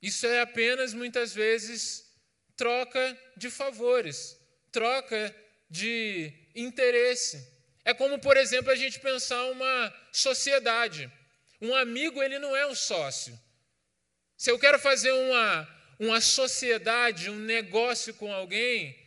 Isso 0.00 0.26
é 0.26 0.40
apenas, 0.40 0.94
muitas 0.94 1.34
vezes, 1.34 2.10
troca 2.56 3.18
de 3.36 3.50
favores, 3.50 4.38
troca 4.72 5.34
de 5.68 6.32
interesse. 6.54 7.46
É 7.84 7.92
como, 7.92 8.18
por 8.18 8.36
exemplo, 8.36 8.70
a 8.70 8.76
gente 8.76 8.98
pensar 8.98 9.44
uma 9.50 9.94
sociedade. 10.12 11.10
Um 11.60 11.74
amigo, 11.74 12.22
ele 12.22 12.38
não 12.38 12.56
é 12.56 12.66
um 12.66 12.74
sócio. 12.74 13.38
Se 14.36 14.50
eu 14.50 14.58
quero 14.58 14.78
fazer 14.78 15.12
uma, 15.12 15.68
uma 15.98 16.20
sociedade, 16.20 17.28
um 17.28 17.38
negócio 17.38 18.14
com 18.14 18.32
alguém, 18.32 18.98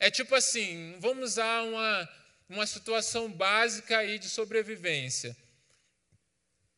é 0.00 0.10
tipo 0.10 0.34
assim, 0.34 0.96
vamos 0.98 1.30
usar 1.30 1.62
uma, 1.62 2.08
uma 2.48 2.66
situação 2.66 3.30
básica 3.30 3.98
aí 3.98 4.18
de 4.18 4.28
sobrevivência. 4.28 5.36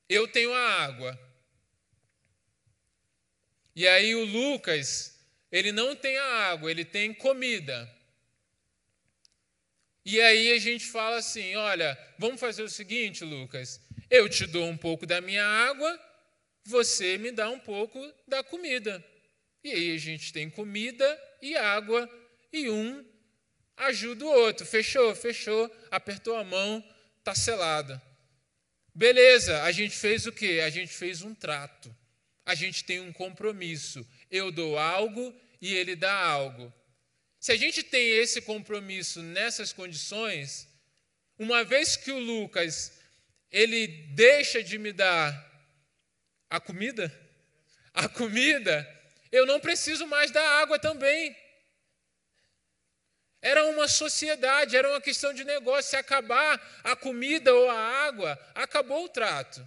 Eu 0.08 0.28
tenho 0.28 0.52
a 0.52 0.84
água. 0.84 1.18
E 3.74 3.86
aí 3.86 4.14
o 4.14 4.24
Lucas, 4.24 5.18
ele 5.50 5.72
não 5.72 5.94
tem 5.94 6.16
a 6.16 6.50
água, 6.50 6.70
ele 6.70 6.84
tem 6.84 7.12
comida. 7.12 7.90
E 10.04 10.20
aí 10.20 10.52
a 10.52 10.58
gente 10.58 10.86
fala 10.86 11.16
assim: 11.16 11.56
olha, 11.56 11.98
vamos 12.18 12.40
fazer 12.40 12.62
o 12.62 12.68
seguinte, 12.68 13.24
Lucas, 13.24 13.80
eu 14.08 14.28
te 14.28 14.46
dou 14.46 14.64
um 14.66 14.76
pouco 14.76 15.04
da 15.04 15.20
minha 15.20 15.44
água, 15.44 16.00
você 16.64 17.18
me 17.18 17.32
dá 17.32 17.50
um 17.50 17.58
pouco 17.58 18.00
da 18.26 18.42
comida. 18.42 19.04
E 19.64 19.72
aí 19.72 19.94
a 19.94 19.98
gente 19.98 20.32
tem 20.32 20.48
comida 20.48 21.20
e 21.42 21.56
água, 21.56 22.08
e 22.52 22.70
um 22.70 23.04
ajuda 23.76 24.24
o 24.24 24.28
outro. 24.28 24.64
Fechou, 24.64 25.14
fechou, 25.14 25.70
apertou 25.90 26.36
a 26.36 26.44
mão, 26.44 26.82
está 27.18 27.34
selado. 27.34 28.00
Beleza, 28.96 29.62
a 29.62 29.70
gente 29.72 29.94
fez 29.94 30.26
o 30.26 30.32
quê? 30.32 30.62
A 30.64 30.70
gente 30.70 30.90
fez 30.90 31.20
um 31.20 31.34
trato. 31.34 31.94
A 32.46 32.54
gente 32.54 32.82
tem 32.82 32.98
um 32.98 33.12
compromisso. 33.12 34.08
Eu 34.30 34.50
dou 34.50 34.78
algo 34.78 35.38
e 35.60 35.74
ele 35.74 35.94
dá 35.94 36.14
algo. 36.14 36.72
Se 37.38 37.52
a 37.52 37.56
gente 37.56 37.82
tem 37.82 38.08
esse 38.16 38.40
compromisso 38.40 39.22
nessas 39.22 39.70
condições, 39.70 40.66
uma 41.38 41.62
vez 41.62 41.94
que 41.94 42.10
o 42.10 42.18
Lucas 42.18 42.98
ele 43.50 43.86
deixa 44.14 44.62
de 44.62 44.78
me 44.78 44.94
dar 44.94 45.30
a 46.48 46.58
comida, 46.58 47.14
a 47.92 48.08
comida, 48.08 48.88
eu 49.30 49.44
não 49.44 49.60
preciso 49.60 50.06
mais 50.06 50.30
da 50.30 50.42
água 50.42 50.78
também. 50.78 51.36
Era 53.46 53.64
uma 53.66 53.86
sociedade, 53.86 54.76
era 54.76 54.88
uma 54.88 55.00
questão 55.00 55.32
de 55.32 55.44
negócio. 55.44 55.90
Se 55.90 55.96
acabar 55.96 56.60
a 56.82 56.96
comida 56.96 57.54
ou 57.54 57.70
a 57.70 57.78
água, 58.08 58.36
acabou 58.52 59.04
o 59.04 59.08
trato. 59.08 59.66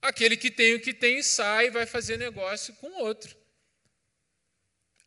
Aquele 0.00 0.36
que 0.36 0.48
tem 0.48 0.72
o 0.76 0.80
que 0.80 0.94
tem 0.94 1.24
sai 1.24 1.66
e 1.66 1.70
vai 1.70 1.86
fazer 1.86 2.16
negócio 2.16 2.72
com 2.74 2.86
o 2.86 3.00
outro. 3.00 3.36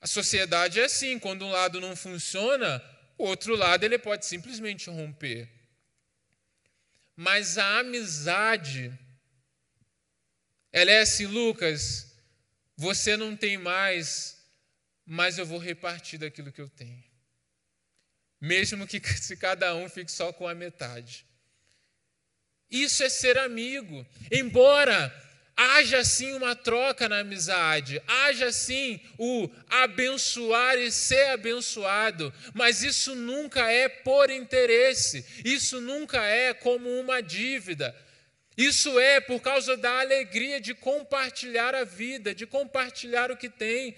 A 0.01 0.05
sociedade 0.05 0.81
é 0.81 0.83
assim, 0.83 1.17
quando 1.17 1.45
um 1.45 1.51
lado 1.51 1.79
não 1.79 1.95
funciona, 1.95 2.83
o 3.17 3.23
outro 3.23 3.55
lado 3.55 3.85
ele 3.85 3.97
pode 3.97 4.25
simplesmente 4.25 4.89
romper. 4.89 5.49
Mas 7.15 7.57
a 7.57 7.79
amizade, 7.79 8.91
ela 10.73 10.91
é 10.91 10.99
assim, 10.99 11.25
Lucas, 11.25 12.13
você 12.75 13.15
não 13.15 13.33
tem 13.33 13.57
mais, 13.57 14.45
mas 15.05 15.37
eu 15.37 15.45
vou 15.45 15.57
repartir 15.57 16.19
daquilo 16.19 16.51
que 16.51 16.59
eu 16.59 16.67
tenho 16.67 17.08
mesmo 18.39 18.87
que 18.87 18.99
se 19.17 19.35
cada 19.35 19.75
um 19.75 19.89
fique 19.89 20.11
só 20.11 20.31
com 20.31 20.47
a 20.47 20.55
metade. 20.55 21.25
Isso 22.69 23.03
é 23.03 23.09
ser 23.09 23.37
amigo. 23.37 24.05
Embora 24.31 25.13
haja 25.55 26.05
sim 26.05 26.33
uma 26.33 26.55
troca 26.55 27.09
na 27.09 27.19
amizade, 27.19 28.01
haja 28.07 28.49
sim 28.51 28.99
o 29.17 29.49
abençoar 29.69 30.77
e 30.77 30.89
ser 30.89 31.31
abençoado, 31.31 32.33
mas 32.53 32.81
isso 32.81 33.13
nunca 33.13 33.69
é 33.69 33.89
por 33.89 34.29
interesse, 34.29 35.25
isso 35.43 35.81
nunca 35.81 36.23
é 36.23 36.53
como 36.53 36.89
uma 36.99 37.21
dívida. 37.21 37.93
Isso 38.55 38.99
é 38.99 39.21
por 39.21 39.41
causa 39.41 39.75
da 39.77 39.99
alegria 39.99 40.59
de 40.59 40.73
compartilhar 40.73 41.73
a 41.73 41.83
vida, 41.83 42.35
de 42.35 42.45
compartilhar 42.45 43.31
o 43.31 43.37
que 43.37 43.49
tem, 43.49 43.97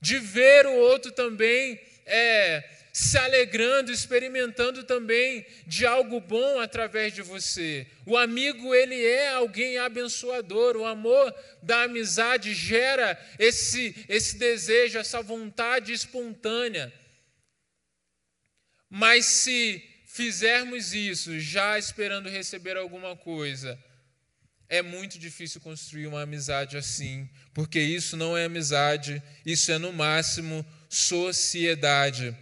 de 0.00 0.18
ver 0.18 0.66
o 0.66 0.72
outro 0.72 1.12
também 1.12 1.78
é, 2.06 2.68
se 2.92 3.16
alegrando, 3.16 3.90
experimentando 3.90 4.84
também 4.84 5.46
de 5.66 5.86
algo 5.86 6.20
bom 6.20 6.60
através 6.60 7.14
de 7.14 7.22
você. 7.22 7.86
O 8.04 8.18
amigo, 8.18 8.74
ele 8.74 9.02
é 9.02 9.30
alguém 9.30 9.78
abençoador. 9.78 10.76
O 10.76 10.84
amor 10.84 11.34
da 11.62 11.84
amizade 11.84 12.52
gera 12.52 13.18
esse, 13.38 14.04
esse 14.08 14.36
desejo, 14.36 14.98
essa 14.98 15.22
vontade 15.22 15.90
espontânea. 15.92 16.92
Mas 18.90 19.24
se 19.24 19.82
fizermos 20.06 20.92
isso 20.92 21.40
já 21.40 21.78
esperando 21.78 22.28
receber 22.28 22.76
alguma 22.76 23.16
coisa, 23.16 23.82
é 24.68 24.82
muito 24.82 25.18
difícil 25.18 25.62
construir 25.62 26.06
uma 26.06 26.22
amizade 26.22 26.76
assim, 26.76 27.26
porque 27.54 27.80
isso 27.80 28.18
não 28.18 28.36
é 28.36 28.44
amizade, 28.44 29.22
isso 29.46 29.72
é 29.72 29.78
no 29.78 29.94
máximo 29.94 30.64
sociedade. 30.90 32.36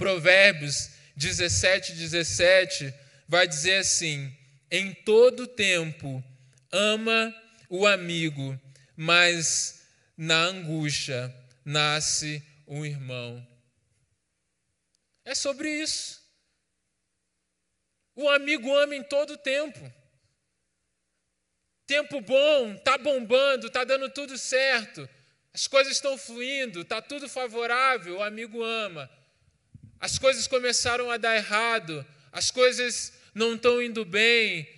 Provérbios 0.00 0.88
17, 1.14 1.92
17 1.92 2.94
vai 3.28 3.46
dizer 3.46 3.80
assim: 3.80 4.34
em 4.70 4.94
todo 4.94 5.46
tempo 5.46 6.24
ama 6.72 7.34
o 7.68 7.86
amigo, 7.86 8.58
mas 8.96 9.82
na 10.16 10.38
angústia 10.44 11.30
nasce 11.62 12.42
um 12.66 12.82
irmão. 12.82 13.46
É 15.22 15.34
sobre 15.34 15.70
isso. 15.70 16.18
O 18.16 18.26
amigo 18.30 18.74
ama 18.78 18.96
em 18.96 19.02
todo 19.02 19.36
tempo. 19.36 19.92
Tempo 21.86 22.22
bom, 22.22 22.74
tá 22.76 22.96
bombando, 22.96 23.68
tá 23.68 23.84
dando 23.84 24.08
tudo 24.08 24.38
certo. 24.38 25.06
As 25.52 25.66
coisas 25.66 25.92
estão 25.92 26.16
fluindo, 26.16 26.86
tá 26.86 27.02
tudo 27.02 27.28
favorável, 27.28 28.16
o 28.16 28.22
amigo 28.22 28.62
ama. 28.62 29.19
As 30.00 30.18
coisas 30.18 30.46
começaram 30.46 31.10
a 31.10 31.18
dar 31.18 31.36
errado, 31.36 32.04
as 32.32 32.50
coisas 32.50 33.12
não 33.34 33.54
estão 33.54 33.82
indo 33.82 34.04
bem, 34.04 34.68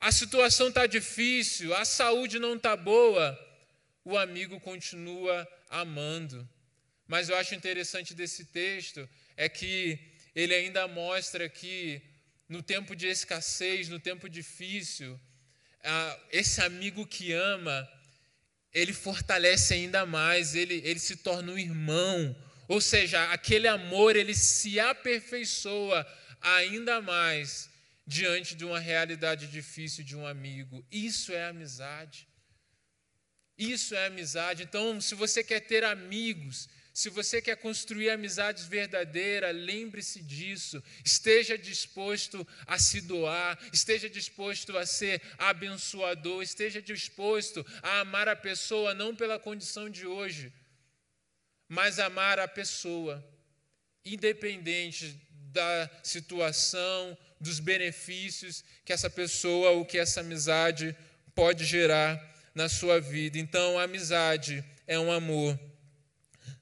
a 0.00 0.10
situação 0.10 0.68
está 0.68 0.86
difícil, 0.86 1.74
a 1.74 1.84
saúde 1.84 2.38
não 2.38 2.54
está 2.54 2.74
boa, 2.76 3.38
o 4.04 4.16
amigo 4.16 4.58
continua 4.58 5.46
amando. 5.68 6.48
Mas 7.06 7.28
eu 7.28 7.36
acho 7.36 7.54
interessante 7.54 8.14
desse 8.14 8.46
texto 8.46 9.08
é 9.36 9.48
que 9.48 9.98
ele 10.34 10.54
ainda 10.54 10.88
mostra 10.88 11.48
que 11.48 12.00
no 12.48 12.62
tempo 12.62 12.96
de 12.96 13.06
escassez, 13.06 13.88
no 13.88 14.00
tempo 14.00 14.28
difícil, 14.28 15.20
esse 16.30 16.60
amigo 16.60 17.06
que 17.06 17.32
ama, 17.32 17.88
ele 18.72 18.92
fortalece 18.92 19.74
ainda 19.74 20.06
mais, 20.06 20.54
ele, 20.54 20.80
ele 20.84 20.98
se 20.98 21.16
torna 21.16 21.52
um 21.52 21.58
irmão. 21.58 22.34
Ou 22.72 22.80
seja, 22.80 23.22
aquele 23.30 23.68
amor 23.68 24.16
ele 24.16 24.34
se 24.34 24.80
aperfeiçoa 24.80 26.06
ainda 26.40 27.02
mais 27.02 27.68
diante 28.06 28.54
de 28.54 28.64
uma 28.64 28.78
realidade 28.78 29.46
difícil 29.46 30.02
de 30.02 30.16
um 30.16 30.26
amigo. 30.26 30.82
Isso 30.90 31.32
é 31.32 31.44
amizade. 31.48 32.26
Isso 33.58 33.94
é 33.94 34.06
amizade. 34.06 34.62
Então, 34.62 35.02
se 35.02 35.14
você 35.14 35.44
quer 35.44 35.60
ter 35.60 35.84
amigos, 35.84 36.66
se 36.94 37.10
você 37.10 37.42
quer 37.42 37.56
construir 37.56 38.08
amizades 38.08 38.64
verdadeiras, 38.64 39.54
lembre-se 39.54 40.22
disso. 40.22 40.82
Esteja 41.04 41.58
disposto 41.58 42.48
a 42.66 42.78
se 42.78 43.02
doar, 43.02 43.58
esteja 43.70 44.08
disposto 44.08 44.78
a 44.78 44.86
ser 44.86 45.20
abençoador, 45.36 46.42
esteja 46.42 46.80
disposto 46.80 47.66
a 47.82 48.00
amar 48.00 48.28
a 48.28 48.34
pessoa 48.34 48.94
não 48.94 49.14
pela 49.14 49.38
condição 49.38 49.90
de 49.90 50.06
hoje, 50.06 50.50
mas 51.72 51.98
amar 51.98 52.38
a 52.38 52.46
pessoa, 52.46 53.26
independente 54.04 55.18
da 55.30 55.90
situação, 56.02 57.16
dos 57.40 57.60
benefícios 57.60 58.62
que 58.84 58.92
essa 58.92 59.08
pessoa 59.08 59.70
ou 59.70 59.86
que 59.86 59.96
essa 59.96 60.20
amizade 60.20 60.94
pode 61.34 61.64
gerar 61.64 62.20
na 62.54 62.68
sua 62.68 63.00
vida. 63.00 63.38
Então, 63.38 63.78
a 63.78 63.84
amizade 63.84 64.62
é 64.86 64.98
um 64.98 65.10
amor 65.10 65.58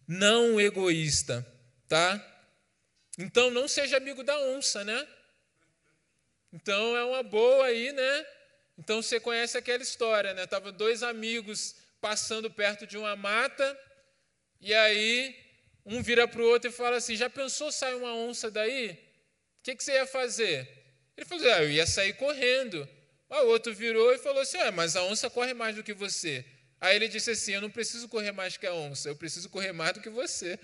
não 0.07 0.61
egoísta, 0.61 1.45
tá? 1.89 2.25
Então, 3.19 3.51
não 3.51 3.67
seja 3.67 3.97
amigo 3.97 4.23
da 4.23 4.39
onça, 4.39 4.85
né? 4.85 5.09
Então, 6.53 6.97
é 6.97 7.05
uma 7.05 7.25
boa 7.25 7.67
aí, 7.67 7.91
né? 7.91 8.27
Então, 8.79 9.03
você 9.03 9.19
conhece 9.19 9.59
aquela 9.59 9.83
história, 9.83 10.35
né? 10.35 10.47
Tava 10.47 10.71
dois 10.71 11.03
amigos 11.03 11.75
passando 12.01 12.49
perto 12.49 12.87
de 12.87 12.97
uma 12.97 13.17
mata 13.17 13.77
e 14.61 14.75
aí 14.75 15.37
um 15.85 16.03
vira 16.03 16.29
para 16.29 16.41
o 16.41 16.47
outro 16.47 16.71
e 16.71 16.73
fala 16.73 16.97
assim: 16.97 17.17
Já 17.17 17.31
pensou 17.31 17.73
sair 17.73 17.95
uma 17.95 18.15
onça 18.15 18.51
daí? 18.51 18.91
O 18.91 19.63
que, 19.63 19.75
que 19.75 19.85
você 19.85 19.93
ia 19.93 20.07
fazer? 20.07 20.69
Ele 21.17 21.27
falou 21.27 21.53
ah, 21.53 21.63
eu 21.63 21.71
ia 21.71 21.87
sair 21.87 22.15
correndo. 22.15 22.89
O 23.29 23.47
outro 23.47 23.75
virou 23.75 24.13
e 24.13 24.19
falou 24.19 24.41
assim: 24.41 24.59
ah, 24.59 24.73
mas 24.73 24.97
a 24.97 25.03
onça 25.05 25.31
corre 25.31 25.55
mais 25.55 25.77
do 25.77 25.83
que 25.83 25.93
você. 25.93 26.45
Aí 26.81 26.97
ele 26.97 27.09
disse 27.09 27.31
assim: 27.31 27.53
Eu 27.53 27.61
não 27.61 27.71
preciso 27.71 28.09
correr 28.09 28.33
mais 28.33 28.57
que 28.57 28.67
a 28.67 28.73
onça, 28.75 29.09
eu 29.09 29.17
preciso 29.17 29.51
correr 29.51 29.73
mais 29.73 29.93
do 29.93 30.01
que 30.01 30.09
você. 30.09 30.59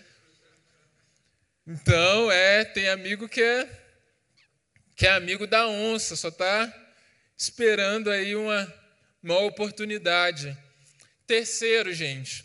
Então, 1.67 2.31
é, 2.31 2.65
tem 2.65 2.89
amigo 2.89 3.29
que 3.29 3.43
é, 3.43 3.69
que 4.95 5.07
é 5.07 5.11
amigo 5.11 5.47
da 5.47 5.67
onça, 5.67 6.15
só 6.15 6.29
está 6.29 6.73
esperando 7.37 8.11
aí 8.11 8.37
uma, 8.37 8.75
uma 9.23 9.41
oportunidade. 9.41 10.57
Terceiro, 11.27 11.93
gente, 11.93 12.45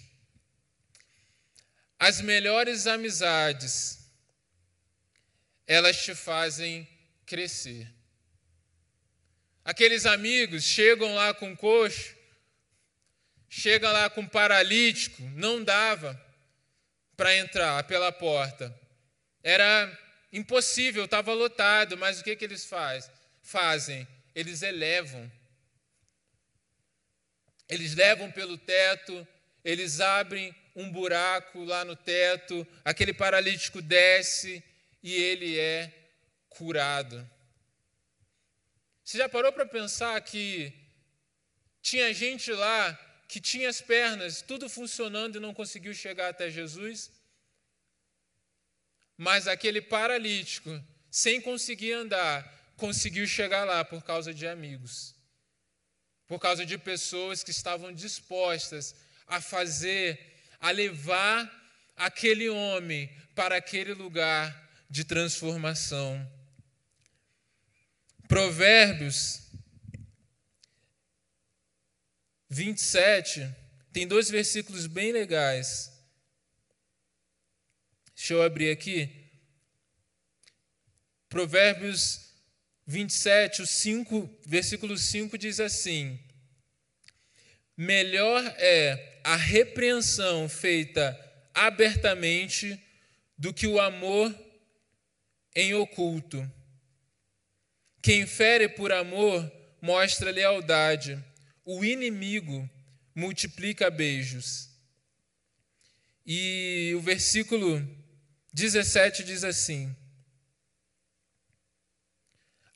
as 2.01 2.19
melhores 2.19 2.87
amizades 2.87 3.99
elas 5.67 6.03
te 6.03 6.15
fazem 6.15 6.87
crescer. 7.27 7.87
Aqueles 9.63 10.07
amigos 10.07 10.63
chegam 10.63 11.13
lá 11.13 11.31
com 11.31 11.55
coxo, 11.55 12.15
chegam 13.47 13.91
lá 13.93 14.09
com 14.09 14.27
paralítico, 14.27 15.21
não 15.35 15.63
dava 15.63 16.19
para 17.15 17.37
entrar 17.37 17.83
pela 17.83 18.11
porta. 18.11 18.75
Era 19.43 19.95
impossível, 20.33 21.05
estava 21.05 21.33
lotado, 21.33 21.95
mas 21.99 22.19
o 22.19 22.23
que, 22.23 22.35
que 22.35 22.45
eles 22.45 22.65
faz? 22.65 23.11
fazem? 23.43 24.07
Eles 24.33 24.63
elevam. 24.63 25.31
Eles 27.69 27.93
levam 27.93 28.31
pelo 28.31 28.57
teto, 28.57 29.27
eles 29.63 29.99
abrem 29.99 30.51
um 30.75 30.91
buraco 30.91 31.63
lá 31.63 31.83
no 31.83 31.95
teto, 31.95 32.65
aquele 32.83 33.13
paralítico 33.13 33.81
desce, 33.81 34.63
e 35.03 35.13
ele 35.13 35.57
é 35.59 35.91
curado. 36.49 37.29
Você 39.03 39.17
já 39.17 39.27
parou 39.27 39.51
para 39.51 39.65
pensar 39.65 40.19
que 40.21 40.73
tinha 41.81 42.13
gente 42.13 42.51
lá 42.51 43.07
que 43.27 43.39
tinha 43.39 43.69
as 43.69 43.79
pernas 43.79 44.41
tudo 44.41 44.69
funcionando 44.69 45.37
e 45.37 45.39
não 45.39 45.53
conseguiu 45.53 45.93
chegar 45.93 46.29
até 46.29 46.49
Jesus? 46.49 47.09
Mas 49.17 49.47
aquele 49.47 49.81
paralítico, 49.81 50.69
sem 51.09 51.39
conseguir 51.39 51.93
andar, 51.93 52.73
conseguiu 52.75 53.25
chegar 53.27 53.63
lá 53.63 53.85
por 53.85 54.03
causa 54.03 54.33
de 54.33 54.47
amigos, 54.47 55.15
por 56.27 56.39
causa 56.39 56.65
de 56.65 56.77
pessoas 56.77 57.43
que 57.43 57.51
estavam 57.51 57.93
dispostas 57.93 58.95
a 59.27 59.39
fazer, 59.39 60.30
a 60.61 60.69
levar 60.71 61.51
aquele 61.97 62.47
homem 62.47 63.09
para 63.35 63.57
aquele 63.57 63.93
lugar 63.93 64.71
de 64.89 65.03
transformação. 65.03 66.31
Provérbios 68.27 69.41
27 72.49 73.49
tem 73.91 74.07
dois 74.07 74.29
versículos 74.29 74.87
bem 74.87 75.11
legais. 75.11 75.91
Deixa 78.15 78.33
eu 78.33 78.43
abrir 78.43 78.69
aqui. 78.69 79.09
Provérbios 81.27 82.31
27, 82.85 83.61
o 83.61 83.67
5, 83.67 84.39
versículo 84.45 84.97
5 84.97 85.37
diz 85.37 85.59
assim: 85.59 86.19
Melhor 87.81 88.45
é 88.59 89.21
a 89.23 89.35
repreensão 89.35 90.47
feita 90.47 91.19
abertamente 91.51 92.79
do 93.35 93.51
que 93.51 93.65
o 93.65 93.81
amor 93.81 94.31
em 95.55 95.73
oculto. 95.73 96.47
Quem 97.99 98.27
fere 98.27 98.69
por 98.69 98.91
amor 98.91 99.51
mostra 99.81 100.29
lealdade. 100.29 101.17
O 101.65 101.83
inimigo 101.83 102.69
multiplica 103.15 103.89
beijos. 103.89 104.69
E 106.23 106.93
o 106.95 107.01
versículo 107.01 107.83
17 108.53 109.23
diz 109.23 109.43
assim: 109.43 109.95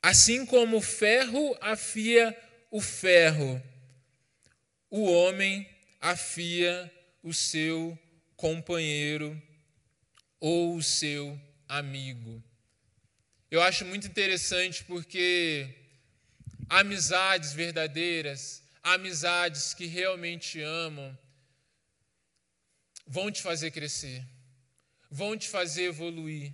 Assim 0.02 0.44
como 0.44 0.78
o 0.78 0.82
ferro 0.82 1.56
afia 1.60 2.36
o 2.72 2.80
ferro, 2.80 3.62
o 4.90 5.04
homem 5.04 5.68
afia 6.00 6.92
o 7.22 7.34
seu 7.34 7.98
companheiro 8.36 9.40
ou 10.38 10.76
o 10.76 10.82
seu 10.82 11.40
amigo. 11.68 12.42
Eu 13.50 13.62
acho 13.62 13.84
muito 13.84 14.06
interessante 14.06 14.84
porque 14.84 15.68
amizades 16.68 17.52
verdadeiras, 17.52 18.62
amizades 18.82 19.72
que 19.74 19.86
realmente 19.86 20.60
amam, 20.60 21.16
vão 23.06 23.30
te 23.30 23.42
fazer 23.42 23.70
crescer, 23.70 24.24
vão 25.10 25.36
te 25.36 25.48
fazer 25.48 25.84
evoluir. 25.84 26.52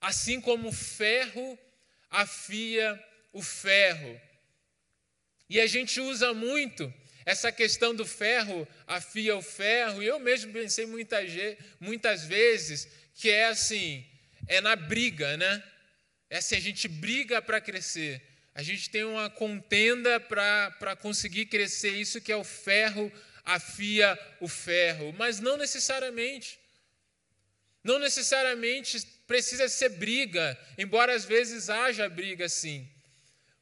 Assim 0.00 0.40
como 0.40 0.68
o 0.68 0.72
ferro 0.72 1.58
afia 2.10 3.02
o 3.32 3.42
ferro. 3.42 4.20
E 5.48 5.60
a 5.60 5.66
gente 5.66 6.00
usa 6.00 6.32
muito 6.34 6.92
essa 7.26 7.50
questão 7.50 7.92
do 7.92 8.06
ferro 8.06 8.66
afia 8.86 9.36
o 9.36 9.42
ferro, 9.42 10.00
e 10.00 10.06
eu 10.06 10.20
mesmo 10.20 10.52
pensei 10.52 10.86
muitas, 10.86 11.28
muitas 11.80 12.24
vezes 12.24 12.88
que 13.16 13.28
é 13.28 13.46
assim, 13.46 14.06
é 14.46 14.60
na 14.60 14.76
briga, 14.76 15.36
né? 15.36 15.62
É 16.30 16.38
assim, 16.38 16.54
a 16.54 16.60
gente 16.60 16.86
briga 16.86 17.42
para 17.42 17.60
crescer. 17.60 18.22
A 18.54 18.62
gente 18.62 18.88
tem 18.88 19.02
uma 19.02 19.28
contenda 19.28 20.20
para 20.20 20.94
conseguir 20.96 21.46
crescer, 21.46 21.90
isso 21.90 22.20
que 22.20 22.30
é 22.30 22.36
o 22.36 22.44
ferro 22.44 23.12
afia 23.44 24.18
o 24.40 24.46
ferro, 24.46 25.12
mas 25.18 25.40
não 25.40 25.56
necessariamente. 25.56 26.60
Não 27.82 27.98
necessariamente 27.98 29.04
precisa 29.26 29.68
ser 29.68 29.90
briga, 29.90 30.56
embora 30.78 31.12
às 31.12 31.24
vezes 31.24 31.68
haja 31.68 32.08
briga 32.08 32.48
sim. 32.48 32.88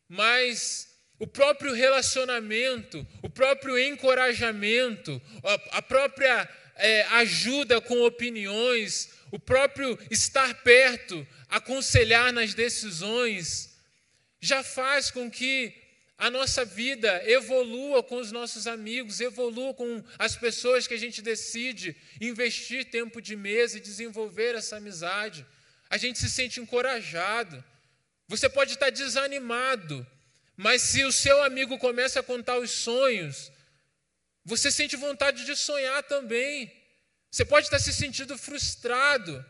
Mas 0.06 0.93
o 1.24 1.26
próprio 1.26 1.72
relacionamento, 1.72 3.06
o 3.22 3.30
próprio 3.30 3.78
encorajamento, 3.78 5.22
a 5.70 5.80
própria 5.80 6.46
é, 6.76 7.00
ajuda 7.12 7.80
com 7.80 8.02
opiniões, 8.02 9.08
o 9.30 9.38
próprio 9.38 9.98
estar 10.10 10.62
perto, 10.62 11.26
aconselhar 11.48 12.30
nas 12.30 12.52
decisões, 12.52 13.74
já 14.38 14.62
faz 14.62 15.10
com 15.10 15.30
que 15.30 15.74
a 16.18 16.30
nossa 16.30 16.62
vida 16.62 17.22
evolua 17.26 18.02
com 18.02 18.16
os 18.16 18.30
nossos 18.30 18.66
amigos, 18.66 19.18
evolua 19.18 19.72
com 19.72 20.04
as 20.18 20.36
pessoas 20.36 20.86
que 20.86 20.92
a 20.92 20.98
gente 20.98 21.22
decide 21.22 21.96
investir 22.20 22.90
tempo 22.90 23.22
de 23.22 23.34
mesa 23.34 23.78
e 23.78 23.80
desenvolver 23.80 24.54
essa 24.56 24.76
amizade. 24.76 25.46
A 25.88 25.96
gente 25.96 26.18
se 26.18 26.28
sente 26.28 26.60
encorajado. 26.60 27.64
Você 28.28 28.46
pode 28.46 28.74
estar 28.74 28.90
desanimado, 28.90 30.06
mas 30.56 30.82
se 30.82 31.04
o 31.04 31.12
seu 31.12 31.42
amigo 31.42 31.78
começa 31.78 32.20
a 32.20 32.22
contar 32.22 32.58
os 32.58 32.70
sonhos, 32.70 33.50
você 34.44 34.70
sente 34.70 34.96
vontade 34.96 35.44
de 35.44 35.56
sonhar 35.56 36.02
também. 36.02 36.72
Você 37.30 37.44
pode 37.44 37.66
estar 37.66 37.78
se 37.78 37.92
sentindo 37.92 38.38
frustrado, 38.38 39.44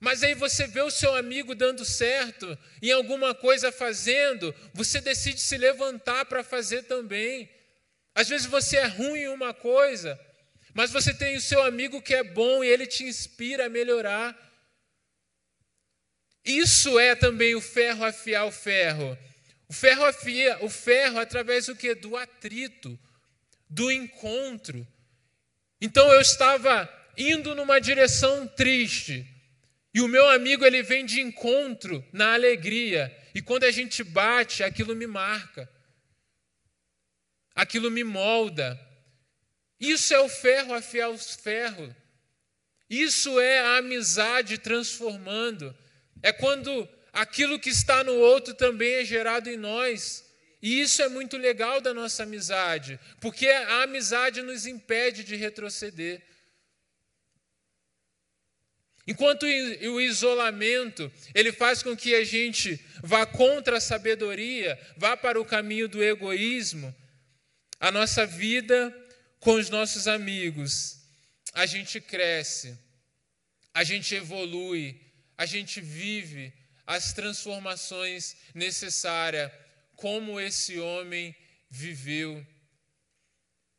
mas 0.00 0.22
aí 0.22 0.34
você 0.34 0.66
vê 0.66 0.80
o 0.80 0.90
seu 0.90 1.14
amigo 1.14 1.54
dando 1.54 1.84
certo, 1.84 2.58
em 2.82 2.90
alguma 2.90 3.34
coisa 3.34 3.70
fazendo, 3.70 4.54
você 4.72 5.00
decide 5.00 5.40
se 5.40 5.56
levantar 5.56 6.24
para 6.24 6.42
fazer 6.42 6.84
também. 6.84 7.48
Às 8.14 8.28
vezes 8.28 8.46
você 8.46 8.78
é 8.78 8.86
ruim 8.86 9.20
em 9.20 9.28
uma 9.28 9.54
coisa, 9.54 10.18
mas 10.74 10.90
você 10.90 11.14
tem 11.14 11.36
o 11.36 11.40
seu 11.40 11.62
amigo 11.62 12.02
que 12.02 12.14
é 12.14 12.22
bom 12.22 12.64
e 12.64 12.68
ele 12.68 12.86
te 12.86 13.04
inspira 13.04 13.66
a 13.66 13.68
melhorar. 13.68 14.36
Isso 16.44 16.98
é 16.98 17.14
também 17.14 17.54
o 17.54 17.60
ferro 17.60 18.04
afiar 18.04 18.46
o 18.46 18.52
ferro. 18.52 19.16
O 19.68 19.72
ferro 19.72 20.04
afia 20.04 20.64
o 20.64 20.70
ferro 20.70 21.18
através 21.18 21.66
do 21.66 21.76
que? 21.76 21.94
Do 21.94 22.16
atrito, 22.16 22.98
do 23.68 23.92
encontro. 23.92 24.86
Então 25.80 26.10
eu 26.12 26.20
estava 26.20 26.88
indo 27.16 27.54
numa 27.54 27.80
direção 27.80 28.46
triste. 28.48 29.26
E 29.92 30.00
o 30.00 30.08
meu 30.08 30.28
amigo 30.30 30.64
ele 30.64 30.82
vem 30.82 31.04
de 31.04 31.20
encontro 31.20 32.04
na 32.12 32.34
alegria. 32.34 33.14
E 33.34 33.42
quando 33.42 33.64
a 33.64 33.70
gente 33.70 34.02
bate, 34.02 34.62
aquilo 34.62 34.94
me 34.96 35.06
marca. 35.06 35.70
Aquilo 37.54 37.90
me 37.90 38.04
molda. 38.04 38.78
Isso 39.78 40.14
é 40.14 40.20
o 40.20 40.28
ferro 40.28 40.74
afiar 40.74 41.10
o 41.10 41.18
ferro. 41.18 41.94
Isso 42.88 43.38
é 43.38 43.60
a 43.60 43.76
amizade 43.78 44.56
transformando. 44.58 45.76
É 46.22 46.32
quando 46.32 46.88
aquilo 47.12 47.58
que 47.58 47.70
está 47.70 48.04
no 48.04 48.14
outro 48.14 48.54
também 48.54 48.94
é 48.94 49.04
gerado 49.04 49.50
em 49.50 49.56
nós. 49.56 50.24
E 50.60 50.80
isso 50.80 51.00
é 51.02 51.08
muito 51.08 51.36
legal 51.36 51.80
da 51.80 51.94
nossa 51.94 52.24
amizade, 52.24 52.98
porque 53.20 53.46
a 53.46 53.84
amizade 53.84 54.42
nos 54.42 54.66
impede 54.66 55.22
de 55.22 55.36
retroceder. 55.36 56.20
Enquanto 59.06 59.44
o 59.44 60.00
isolamento, 60.00 61.10
ele 61.34 61.50
faz 61.50 61.82
com 61.82 61.96
que 61.96 62.14
a 62.14 62.24
gente 62.24 62.78
vá 63.02 63.24
contra 63.24 63.78
a 63.78 63.80
sabedoria, 63.80 64.78
vá 64.98 65.16
para 65.16 65.40
o 65.40 65.44
caminho 65.44 65.88
do 65.88 66.02
egoísmo, 66.02 66.94
a 67.80 67.90
nossa 67.90 68.26
vida 68.26 68.94
com 69.40 69.54
os 69.54 69.70
nossos 69.70 70.08
amigos, 70.08 70.98
a 71.54 71.64
gente 71.64 72.00
cresce, 72.00 72.76
a 73.72 73.84
gente 73.84 74.14
evolui, 74.14 75.00
a 75.38 75.46
gente 75.46 75.80
vive 75.80 76.52
as 76.88 77.12
transformações 77.12 78.34
necessárias, 78.54 79.52
como 79.94 80.40
esse 80.40 80.80
homem 80.80 81.36
viveu. 81.68 82.44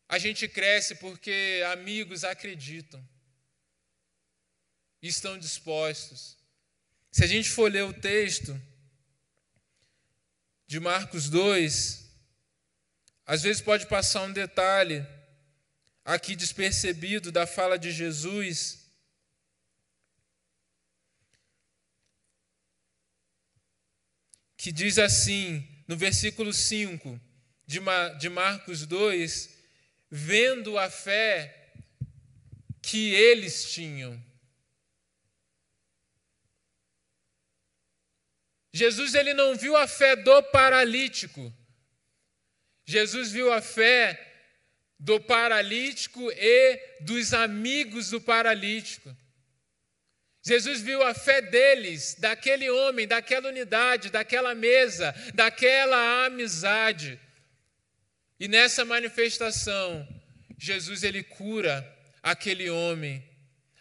A 0.08 0.19
gente 0.19 0.48
cresce 0.48 0.93
porque 0.93 1.63
amigos 1.72 2.24
acreditam 2.24 3.04
e 5.02 5.08
estão 5.08 5.39
dispostos. 5.39 6.38
Se 7.12 7.24
a 7.24 7.28
gente 7.28 7.50
for 7.50 7.72
ler 7.72 7.84
o 7.84 7.93
texto 7.93 8.62
de 10.67 10.80
Marcos 10.80 11.32
2, 11.32 12.06
às 13.26 13.41
vezes 13.41 13.60
pode 13.60 13.88
passar 13.88 14.22
um 14.22 14.32
detalhe 14.32 15.04
aqui 16.06 16.36
despercebido 16.36 17.32
da 17.32 17.48
fala 17.48 17.80
de 17.80 17.91
Jesus. 17.91 18.78
Que 24.60 24.74
diz 24.74 25.00
assim, 25.00 25.65
no 25.88 25.95
versículo 25.95 26.52
5 26.52 27.17
de 27.65 28.30
Marcos 28.30 28.86
2, 28.86 29.58
vendo 30.12 30.78
a 30.78 30.89
fé 30.89 31.72
que 32.82 33.13
eles 33.13 33.72
tinham. 33.72 34.22
Jesus 38.74 39.15
ele 39.15 39.34
não 39.34 39.56
viu 39.56 39.78
a 39.78 39.88
fé 39.88 40.17
do 40.17 40.43
paralítico. 40.43 41.54
Jesus 42.86 43.32
viu 43.32 43.54
a 43.54 43.62
fé 43.62 44.43
do 45.00 45.22
paralítico 45.22 46.30
e 46.34 46.98
dos 47.00 47.34
amigos 47.34 48.10
do 48.10 48.19
paralítico. 48.19 49.15
Jesus 50.41 50.82
viu 50.82 51.04
a 51.04 51.13
fé 51.13 51.41
deles, 51.41 52.15
daquele 52.17 52.69
homem, 52.69 53.08
daquela 53.08 53.49
unidade, 53.49 54.10
daquela 54.10 54.56
mesa, 54.56 55.13
daquela 55.34 56.25
amizade. 56.25 57.19
E 58.39 58.47
nessa 58.47 58.86
manifestação, 58.86 60.08
Jesus 60.58 61.04
ele 61.04 61.23
cura 61.23 61.86
aquele 62.23 62.69
homem. 62.69 63.23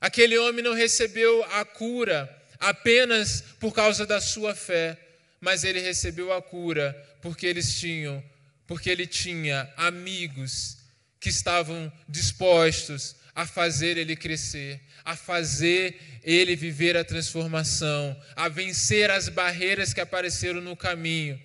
Aquele 0.01 0.37
homem 0.37 0.64
não 0.64 0.75
recebeu 0.75 1.44
a 1.53 1.64
cura 1.64 2.29
apenas 2.59 3.40
por 3.61 3.73
causa 3.73 4.05
da 4.05 4.21
sua 4.21 4.55
fé, 4.55 4.99
mas 5.40 5.62
ele 5.62 5.81
recebeu 5.81 6.33
a 6.33 6.42
cura 6.42 6.92
porque 7.23 7.47
eles 7.47 7.79
tinham, 7.79 8.23
porque 8.66 8.90
ele 8.90 9.07
tinha 9.07 9.73
amigos 9.77 10.79
que 11.21 11.29
estavam 11.29 11.92
dispostos 12.09 13.16
a 13.38 13.46
fazer 13.46 13.96
ele 13.96 14.16
crescer, 14.16 14.81
a 15.05 15.14
fazer 15.14 15.96
ele 16.24 16.57
viver 16.57 16.96
a 16.96 17.05
transformação, 17.05 18.20
a 18.35 18.48
vencer 18.48 19.12
as 19.12 19.29
barreiras 19.29 19.94
que 19.94 20.01
apareceram 20.01 20.61
no 20.61 20.77
caminho, 20.77 21.40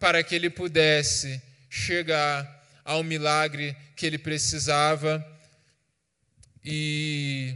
para 0.00 0.20
que 0.24 0.34
ele 0.34 0.50
pudesse 0.50 1.40
chegar 1.70 2.66
ao 2.84 3.04
milagre 3.04 3.76
que 3.94 4.04
ele 4.04 4.18
precisava 4.18 5.24
e 6.64 7.54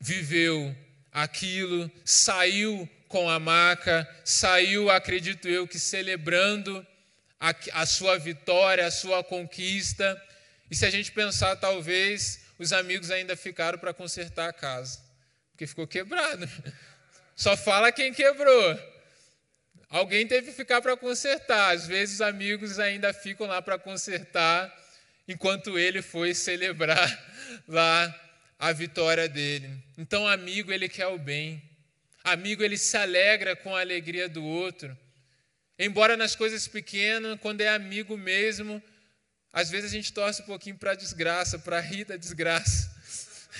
viveu 0.00 0.76
aquilo, 1.12 1.88
saiu 2.04 2.90
com 3.06 3.30
a 3.30 3.38
maca, 3.38 4.08
saiu, 4.24 4.90
acredito 4.90 5.46
eu, 5.46 5.68
que 5.68 5.78
celebrando 5.78 6.84
a, 7.38 7.54
a 7.74 7.86
sua 7.86 8.18
vitória, 8.18 8.84
a 8.84 8.90
sua 8.90 9.22
conquista. 9.22 10.20
E 10.70 10.76
se 10.76 10.84
a 10.84 10.90
gente 10.90 11.12
pensar, 11.12 11.56
talvez 11.56 12.40
os 12.58 12.72
amigos 12.72 13.10
ainda 13.10 13.36
ficaram 13.36 13.78
para 13.78 13.94
consertar 13.94 14.48
a 14.48 14.52
casa, 14.52 15.00
porque 15.50 15.66
ficou 15.66 15.86
quebrado. 15.86 16.48
Só 17.36 17.56
fala 17.56 17.92
quem 17.92 18.12
quebrou. 18.12 18.78
Alguém 19.88 20.26
teve 20.26 20.48
que 20.48 20.52
ficar 20.52 20.82
para 20.82 20.96
consertar. 20.96 21.74
Às 21.74 21.86
vezes 21.86 22.16
os 22.16 22.20
amigos 22.20 22.78
ainda 22.78 23.12
ficam 23.12 23.46
lá 23.46 23.62
para 23.62 23.78
consertar, 23.78 24.74
enquanto 25.26 25.78
ele 25.78 26.02
foi 26.02 26.34
celebrar 26.34 27.08
lá 27.66 28.14
a 28.58 28.72
vitória 28.72 29.28
dele. 29.28 29.70
Então, 29.96 30.26
amigo, 30.26 30.72
ele 30.72 30.88
quer 30.88 31.06
o 31.06 31.18
bem. 31.18 31.62
Amigo, 32.24 32.62
ele 32.62 32.76
se 32.76 32.96
alegra 32.96 33.56
com 33.56 33.74
a 33.74 33.80
alegria 33.80 34.28
do 34.28 34.44
outro. 34.44 34.96
Embora 35.78 36.16
nas 36.16 36.34
coisas 36.34 36.66
pequenas, 36.66 37.38
quando 37.40 37.60
é 37.60 37.68
amigo 37.68 38.16
mesmo, 38.18 38.82
às 39.52 39.70
vezes 39.70 39.90
a 39.90 39.94
gente 39.94 40.12
torce 40.12 40.42
um 40.42 40.46
pouquinho 40.46 40.76
para 40.76 40.92
a 40.92 40.94
desgraça, 40.94 41.58
para 41.58 41.80
rir 41.80 42.04
da 42.04 42.16
desgraça, 42.16 42.90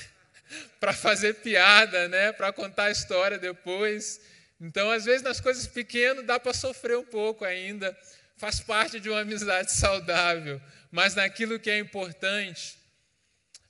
para 0.79 0.93
fazer 0.93 1.35
piada, 1.35 2.09
né? 2.09 2.33
para 2.33 2.53
contar 2.53 2.85
a 2.85 2.91
história 2.91 3.39
depois. 3.39 4.21
Então, 4.61 4.91
às 4.91 5.05
vezes, 5.05 5.23
nas 5.23 5.41
coisas 5.41 5.67
pequenas, 5.67 6.27
dá 6.27 6.39
para 6.39 6.53
sofrer 6.53 6.99
um 6.99 7.05
pouco 7.05 7.45
ainda, 7.45 7.97
faz 8.37 8.61
parte 8.61 9.01
de 9.01 9.09
uma 9.09 9.21
amizade 9.21 9.73
saudável, 9.73 10.61
mas 10.91 11.15
naquilo 11.15 11.59
que 11.59 11.71
é 11.71 11.79
importante, 11.79 12.79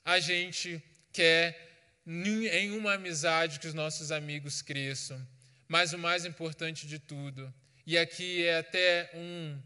a 0.04 0.18
gente 0.18 0.82
quer 1.12 1.68
em 2.06 2.70
uma 2.72 2.94
amizade 2.94 3.60
que 3.60 3.66
os 3.66 3.74
nossos 3.74 4.10
amigos 4.10 4.62
cresçam. 4.62 5.20
Mas 5.68 5.92
o 5.92 5.98
mais 5.98 6.24
importante 6.24 6.86
de 6.86 6.98
tudo, 6.98 7.52
e 7.86 7.98
aqui 7.98 8.46
é 8.46 8.58
até 8.58 9.10
um, 9.12 9.60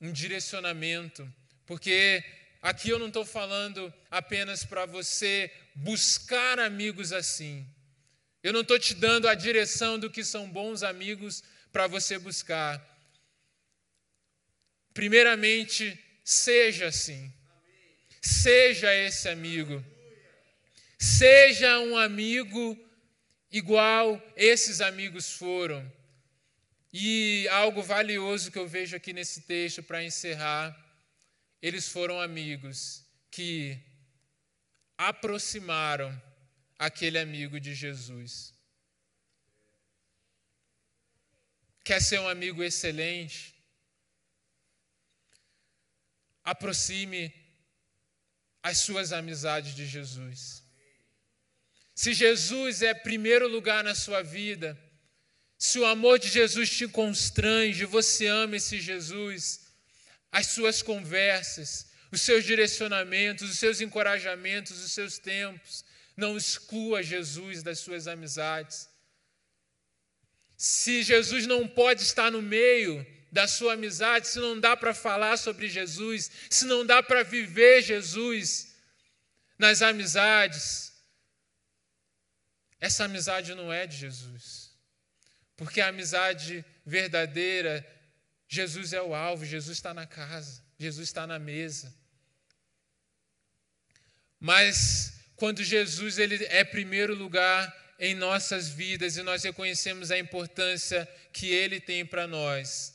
um 0.00 0.12
direcionamento, 0.12 1.30
porque 1.66 2.24
aqui 2.60 2.90
eu 2.90 2.98
não 2.98 3.08
estou 3.08 3.24
falando 3.24 3.92
apenas 4.10 4.64
para 4.64 4.86
você 4.86 5.50
buscar 5.74 6.58
amigos 6.58 7.12
assim. 7.12 7.66
Eu 8.42 8.52
não 8.52 8.62
estou 8.62 8.78
te 8.78 8.94
dando 8.94 9.28
a 9.28 9.34
direção 9.34 9.98
do 9.98 10.10
que 10.10 10.24
são 10.24 10.50
bons 10.50 10.82
amigos 10.82 11.42
para 11.70 11.86
você 11.86 12.18
buscar. 12.18 12.80
Primeiramente, 14.92 15.98
seja 16.24 16.86
assim. 16.86 17.32
Seja 18.20 18.94
esse 18.94 19.28
amigo. 19.28 19.84
Seja 20.98 21.78
um 21.80 21.96
amigo 21.96 22.78
igual 23.50 24.20
esses 24.36 24.80
amigos 24.80 25.32
foram. 25.32 25.90
E 26.92 27.48
algo 27.48 27.82
valioso 27.82 28.50
que 28.50 28.58
eu 28.58 28.68
vejo 28.68 28.94
aqui 28.94 29.12
nesse 29.12 29.42
texto 29.42 29.82
para 29.82 30.04
encerrar, 30.04 30.76
eles 31.62 31.88
foram 31.88 32.20
amigos 32.20 33.06
que 33.30 33.80
aproximaram 34.98 36.10
aquele 36.76 37.18
amigo 37.18 37.60
de 37.60 37.72
Jesus. 37.72 38.52
Quer 41.84 42.02
ser 42.02 42.18
um 42.18 42.28
amigo 42.28 42.62
excelente? 42.62 43.54
Aproxime 46.42 47.32
as 48.62 48.78
suas 48.78 49.12
amizades 49.12 49.74
de 49.74 49.86
Jesus. 49.86 50.64
Se 51.94 52.12
Jesus 52.12 52.82
é 52.82 52.92
primeiro 52.92 53.46
lugar 53.46 53.84
na 53.84 53.94
sua 53.94 54.22
vida, 54.22 54.78
se 55.56 55.78
o 55.78 55.86
amor 55.86 56.18
de 56.18 56.28
Jesus 56.28 56.76
te 56.76 56.88
constrange, 56.88 57.84
você 57.84 58.26
ama 58.26 58.56
esse 58.56 58.80
Jesus, 58.80 59.61
as 60.32 60.46
suas 60.46 60.80
conversas, 60.80 61.86
os 62.10 62.22
seus 62.22 62.44
direcionamentos, 62.44 63.48
os 63.50 63.58
seus 63.58 63.82
encorajamentos, 63.82 64.82
os 64.82 64.92
seus 64.92 65.18
tempos, 65.18 65.84
não 66.16 66.36
exclua 66.36 67.02
Jesus 67.02 67.62
das 67.62 67.78
suas 67.78 68.08
amizades. 68.08 68.88
Se 70.56 71.02
Jesus 71.02 71.46
não 71.46 71.68
pode 71.68 72.02
estar 72.02 72.30
no 72.30 72.40
meio 72.40 73.06
da 73.30 73.46
sua 73.46 73.74
amizade, 73.74 74.28
se 74.28 74.38
não 74.38 74.58
dá 74.58 74.76
para 74.76 74.94
falar 74.94 75.36
sobre 75.36 75.68
Jesus, 75.68 76.30
se 76.50 76.64
não 76.64 76.84
dá 76.84 77.02
para 77.02 77.22
viver 77.22 77.82
Jesus 77.82 78.74
nas 79.58 79.82
amizades, 79.82 80.92
essa 82.80 83.04
amizade 83.04 83.54
não 83.54 83.72
é 83.72 83.86
de 83.86 83.96
Jesus. 83.96 84.72
Porque 85.56 85.80
a 85.80 85.88
amizade 85.88 86.64
verdadeira, 86.84 87.86
Jesus 88.54 88.92
é 88.92 89.00
o 89.00 89.14
alvo, 89.14 89.46
Jesus 89.46 89.78
está 89.78 89.94
na 89.94 90.06
casa, 90.06 90.62
Jesus 90.78 91.08
está 91.08 91.26
na 91.26 91.38
mesa. 91.38 91.90
Mas 94.38 95.14
quando 95.36 95.64
Jesus 95.64 96.18
ele 96.18 96.44
é 96.44 96.62
primeiro 96.62 97.14
lugar 97.14 97.74
em 97.98 98.14
nossas 98.14 98.68
vidas 98.68 99.16
e 99.16 99.22
nós 99.22 99.42
reconhecemos 99.42 100.10
a 100.10 100.18
importância 100.18 101.08
que 101.32 101.46
ele 101.46 101.80
tem 101.80 102.04
para 102.04 102.26
nós, 102.26 102.92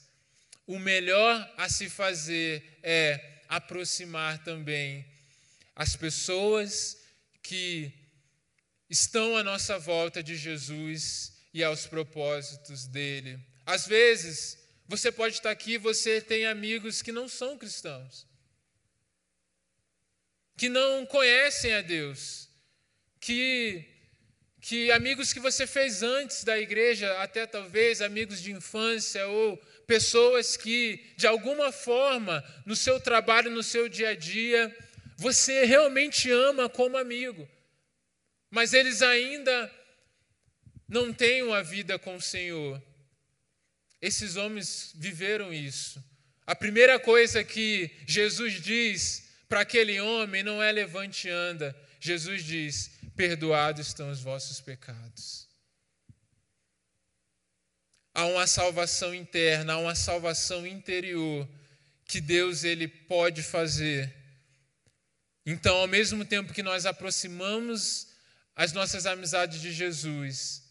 o 0.67 0.77
melhor 0.77 1.51
a 1.57 1.67
se 1.67 1.89
fazer 1.89 2.77
é 2.83 3.39
aproximar 3.49 4.43
também 4.43 5.11
as 5.75 5.95
pessoas 5.95 6.97
que 7.41 7.91
estão 8.87 9.35
à 9.35 9.43
nossa 9.43 9.79
volta 9.79 10.21
de 10.21 10.35
Jesus 10.35 11.33
e 11.51 11.63
aos 11.63 11.87
propósitos 11.87 12.85
dele. 12.85 13.39
Às 13.65 13.87
vezes, 13.87 14.66
você 14.87 15.11
pode 15.11 15.35
estar 15.35 15.51
aqui 15.51 15.77
você 15.77 16.21
tem 16.21 16.45
amigos 16.45 17.01
que 17.01 17.11
não 17.11 17.27
são 17.27 17.57
cristãos, 17.57 18.25
que 20.55 20.69
não 20.69 21.05
conhecem 21.05 21.73
a 21.73 21.81
Deus, 21.81 22.49
que 23.19 23.85
que 24.59 24.91
amigos 24.91 25.31
que 25.31 25.39
você 25.39 25.65
fez 25.65 26.03
antes 26.03 26.43
da 26.43 26.59
igreja, 26.59 27.21
até 27.21 27.45
talvez 27.45 28.01
amigos 28.01 28.41
de 28.41 28.51
infância 28.51 29.25
ou 29.27 29.55
pessoas 29.85 30.57
que, 30.57 31.13
de 31.15 31.25
alguma 31.25 31.71
forma, 31.71 32.43
no 32.65 32.75
seu 32.75 32.99
trabalho, 32.99 33.49
no 33.49 33.63
seu 33.63 33.87
dia 33.87 34.09
a 34.09 34.15
dia, 34.15 34.75
você 35.15 35.63
realmente 35.63 36.29
ama 36.29 36.67
como 36.67 36.97
amigo, 36.97 37.47
mas 38.49 38.73
eles 38.73 39.01
ainda 39.01 39.71
não 40.87 41.13
têm 41.13 41.43
uma 41.43 41.63
vida 41.63 41.97
com 41.97 42.15
o 42.15 42.21
Senhor. 42.21 42.81
Esses 44.01 44.35
homens 44.35 44.91
viveram 44.95 45.53
isso. 45.53 46.03
A 46.45 46.55
primeira 46.55 46.99
coisa 46.99 47.43
que 47.43 47.91
Jesus 48.05 48.61
diz 48.61 49.27
para 49.49 49.61
aquele 49.61 49.99
homem 49.99 50.43
não 50.43 50.61
é 50.61 50.71
levante 50.71 51.27
e 51.27 51.31
anda. 51.31 51.75
Jesus 51.99 52.43
diz: 52.43 52.91
perdoados 53.15 53.87
estão 53.87 54.09
os 54.09 54.21
vossos 54.21 54.61
pecados 54.61 55.47
há 58.17 58.25
uma 58.25 58.47
salvação 58.47 59.13
interna, 59.13 59.73
há 59.73 59.77
uma 59.77 59.93
salvação 59.93 60.65
interior 60.65 61.47
que 62.03 62.19
Deus 62.19 62.63
ele 62.63 62.87
pode 62.87 63.43
fazer. 63.43 64.11
Então, 65.45 65.77
ao 65.77 65.87
mesmo 65.87 66.25
tempo 66.25 66.51
que 66.51 66.63
nós 66.63 66.87
aproximamos 66.87 68.07
as 68.55 68.73
nossas 68.73 69.05
amizades 69.05 69.61
de 69.61 69.71
Jesus, 69.71 70.63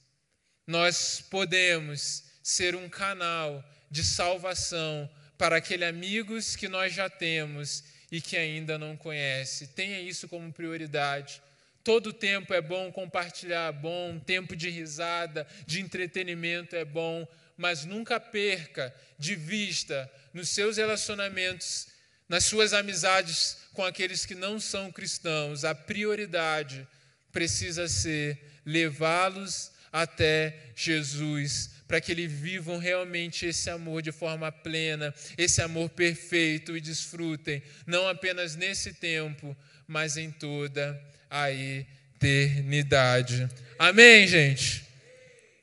nós 0.66 1.20
podemos 1.30 2.24
ser 2.46 2.76
um 2.76 2.88
canal 2.88 3.60
de 3.90 4.04
salvação 4.04 5.10
para 5.36 5.56
aqueles 5.56 5.88
amigos 5.88 6.54
que 6.54 6.68
nós 6.68 6.94
já 6.94 7.10
temos 7.10 7.82
e 8.08 8.20
que 8.20 8.36
ainda 8.36 8.78
não 8.78 8.96
conhece. 8.96 9.66
Tenha 9.66 10.00
isso 10.00 10.28
como 10.28 10.52
prioridade. 10.52 11.42
Todo 11.82 12.12
tempo 12.12 12.54
é 12.54 12.60
bom, 12.60 12.92
compartilhar 12.92 13.70
é 13.70 13.76
bom, 13.76 14.20
tempo 14.20 14.54
de 14.54 14.70
risada, 14.70 15.44
de 15.66 15.80
entretenimento 15.80 16.76
é 16.76 16.84
bom, 16.84 17.26
mas 17.56 17.84
nunca 17.84 18.20
perca 18.20 18.94
de 19.18 19.34
vista 19.34 20.08
nos 20.32 20.48
seus 20.48 20.76
relacionamentos, 20.76 21.88
nas 22.28 22.44
suas 22.44 22.72
amizades 22.72 23.56
com 23.72 23.84
aqueles 23.84 24.24
que 24.24 24.36
não 24.36 24.60
são 24.60 24.92
cristãos, 24.92 25.64
a 25.64 25.74
prioridade 25.74 26.86
precisa 27.32 27.88
ser 27.88 28.38
levá-los 28.64 29.74
até 29.96 30.54
Jesus, 30.74 31.70
para 31.88 32.02
que 32.02 32.12
eles 32.12 32.30
vivam 32.30 32.76
realmente 32.76 33.46
esse 33.46 33.70
amor 33.70 34.02
de 34.02 34.12
forma 34.12 34.52
plena, 34.52 35.14
esse 35.38 35.62
amor 35.62 35.88
perfeito 35.88 36.76
e 36.76 36.82
desfrutem, 36.82 37.62
não 37.86 38.06
apenas 38.06 38.54
nesse 38.54 38.92
tempo, 38.92 39.56
mas 39.86 40.18
em 40.18 40.30
toda 40.30 41.02
a 41.30 41.50
eternidade. 41.50 43.48
Amém, 43.78 44.28
gente? 44.28 44.84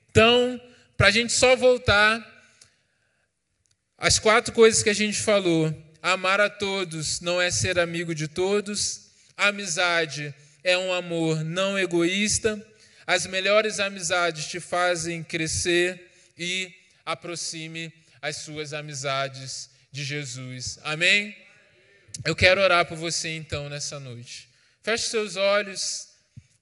Então, 0.09 0.59
para 0.97 1.09
a 1.09 1.11
gente 1.11 1.31
só 1.31 1.55
voltar, 1.55 2.27
as 3.99 4.17
quatro 4.17 4.51
coisas 4.51 4.81
que 4.81 4.89
a 4.89 4.95
gente 4.95 5.19
falou: 5.19 5.71
amar 6.01 6.41
a 6.41 6.49
todos 6.49 7.21
não 7.21 7.39
é 7.39 7.51
ser 7.51 7.77
amigo 7.77 8.15
de 8.15 8.27
todos, 8.27 9.11
amizade 9.37 10.33
é 10.63 10.75
um 10.75 10.91
amor 10.91 11.43
não 11.43 11.77
egoísta, 11.77 12.59
as 13.05 13.25
melhores 13.25 13.79
amizades 13.79 14.47
te 14.47 14.59
fazem 14.59 15.23
crescer 15.23 16.11
e 16.37 16.73
aproxime 17.05 17.93
as 18.21 18.37
suas 18.37 18.73
amizades 18.73 19.69
de 19.91 20.03
Jesus. 20.03 20.79
Amém? 20.83 21.35
Eu 22.23 22.35
quero 22.35 22.61
orar 22.61 22.85
por 22.85 22.97
você 22.97 23.35
então 23.35 23.67
nessa 23.69 23.99
noite. 23.99 24.49
Feche 24.81 25.09
seus 25.09 25.35
olhos. 25.35 26.09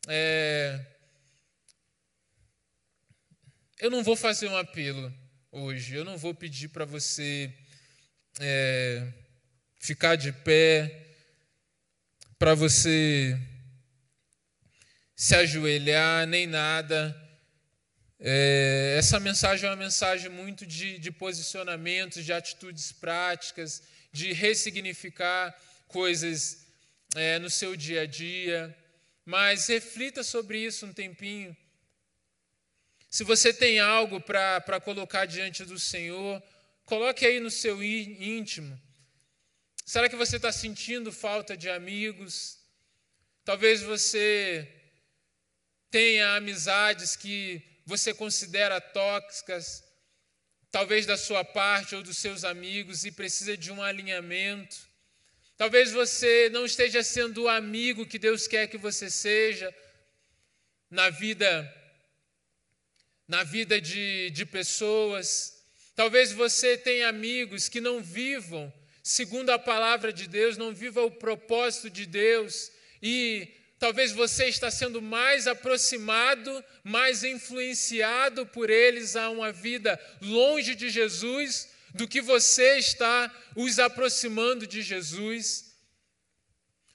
É... 0.07 0.79
Eu 3.79 3.89
não 3.89 4.03
vou 4.03 4.15
fazer 4.15 4.47
um 4.47 4.57
apelo 4.57 5.13
hoje. 5.51 5.95
Eu 5.95 6.03
não 6.03 6.17
vou 6.17 6.33
pedir 6.33 6.69
para 6.69 6.85
você 6.85 7.53
é... 8.39 9.07
ficar 9.79 10.15
de 10.15 10.31
pé, 10.31 11.15
para 12.39 12.55
você 12.55 13.37
se 15.21 15.35
ajoelhar, 15.35 16.25
nem 16.25 16.47
nada. 16.47 17.15
É... 18.19 18.95
essa 18.97 19.19
mensagem 19.19 19.67
é 19.67 19.69
uma 19.69 19.75
mensagem 19.75 20.31
muito 20.31 20.65
de, 20.65 20.97
de 20.97 21.11
posicionamentos, 21.11 22.25
de 22.25 22.33
atitudes 22.33 22.91
práticas, 22.91 23.83
de 24.11 24.33
ressignificar 24.33 25.55
coisas 25.87 26.65
é, 27.13 27.37
no 27.37 27.51
seu 27.51 27.75
dia 27.75 28.01
a 28.01 28.05
dia, 28.07 28.75
mas 29.23 29.67
reflita 29.67 30.23
sobre 30.23 30.57
isso 30.57 30.87
um 30.87 30.93
tempinho. 30.93 31.55
Se 33.07 33.23
você 33.23 33.53
tem 33.53 33.79
algo 33.79 34.19
para 34.19 34.81
colocar 34.83 35.27
diante 35.27 35.63
do 35.63 35.77
Senhor, 35.77 36.41
coloque 36.83 37.27
aí 37.27 37.39
no 37.39 37.51
seu 37.51 37.83
íntimo. 37.83 38.75
Será 39.85 40.09
que 40.09 40.15
você 40.15 40.37
está 40.37 40.51
sentindo 40.51 41.11
falta 41.11 41.55
de 41.55 41.69
amigos? 41.69 42.57
Talvez 43.45 43.83
você 43.83 44.80
tenha 45.91 46.37
amizades 46.37 47.15
que 47.15 47.61
você 47.85 48.13
considera 48.13 48.79
tóxicas, 48.79 49.83
talvez 50.71 51.05
da 51.05 51.17
sua 51.17 51.43
parte 51.43 51.95
ou 51.95 52.01
dos 52.01 52.17
seus 52.17 52.43
amigos, 52.45 53.05
e 53.05 53.11
precisa 53.11 53.57
de 53.57 53.71
um 53.71 53.83
alinhamento. 53.83 54.77
Talvez 55.57 55.91
você 55.91 56.49
não 56.49 56.65
esteja 56.65 57.03
sendo 57.03 57.43
o 57.43 57.49
amigo 57.49 58.05
que 58.05 58.17
Deus 58.17 58.47
quer 58.47 58.67
que 58.67 58.77
você 58.77 59.09
seja 59.09 59.71
na 60.89 61.09
vida 61.09 61.77
na 63.27 63.43
vida 63.43 63.79
de, 63.79 64.29
de 64.31 64.45
pessoas. 64.45 65.63
Talvez 65.95 66.33
você 66.33 66.77
tenha 66.77 67.07
amigos 67.07 67.69
que 67.69 67.79
não 67.79 68.01
vivam 68.01 68.73
segundo 69.03 69.49
a 69.51 69.59
palavra 69.59 70.11
de 70.11 70.27
Deus, 70.27 70.57
não 70.57 70.73
vivam 70.73 71.05
o 71.05 71.11
propósito 71.11 71.89
de 71.89 72.05
Deus 72.05 72.71
e 73.01 73.60
talvez 73.81 74.11
você 74.11 74.45
está 74.45 74.69
sendo 74.69 75.01
mais 75.01 75.47
aproximado, 75.47 76.63
mais 76.83 77.23
influenciado 77.23 78.45
por 78.45 78.69
eles 78.69 79.15
a 79.15 79.31
uma 79.31 79.51
vida 79.51 79.99
longe 80.21 80.75
de 80.75 80.87
Jesus 80.87 81.67
do 81.95 82.07
que 82.07 82.21
você 82.21 82.77
está 82.77 83.35
os 83.55 83.79
aproximando 83.79 84.67
de 84.67 84.83
Jesus. 84.83 85.73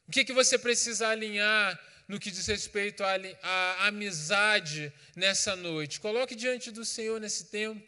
O 0.07 0.13
que, 0.13 0.25
que 0.25 0.33
você 0.33 0.57
precisa 0.57 1.09
alinhar 1.09 1.77
no 2.07 2.21
que 2.21 2.31
diz 2.31 2.47
respeito 2.47 3.03
à, 3.03 3.17
à 3.43 3.89
amizade 3.89 4.93
nessa 5.17 5.57
noite? 5.57 5.99
Coloque 5.99 6.37
diante 6.37 6.71
do 6.71 6.85
Senhor 6.85 7.21
nesse 7.21 7.47
tempo. 7.47 7.85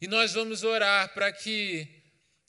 E 0.00 0.08
nós 0.08 0.32
vamos 0.32 0.64
orar 0.64 1.12
para 1.12 1.30
que 1.30 1.86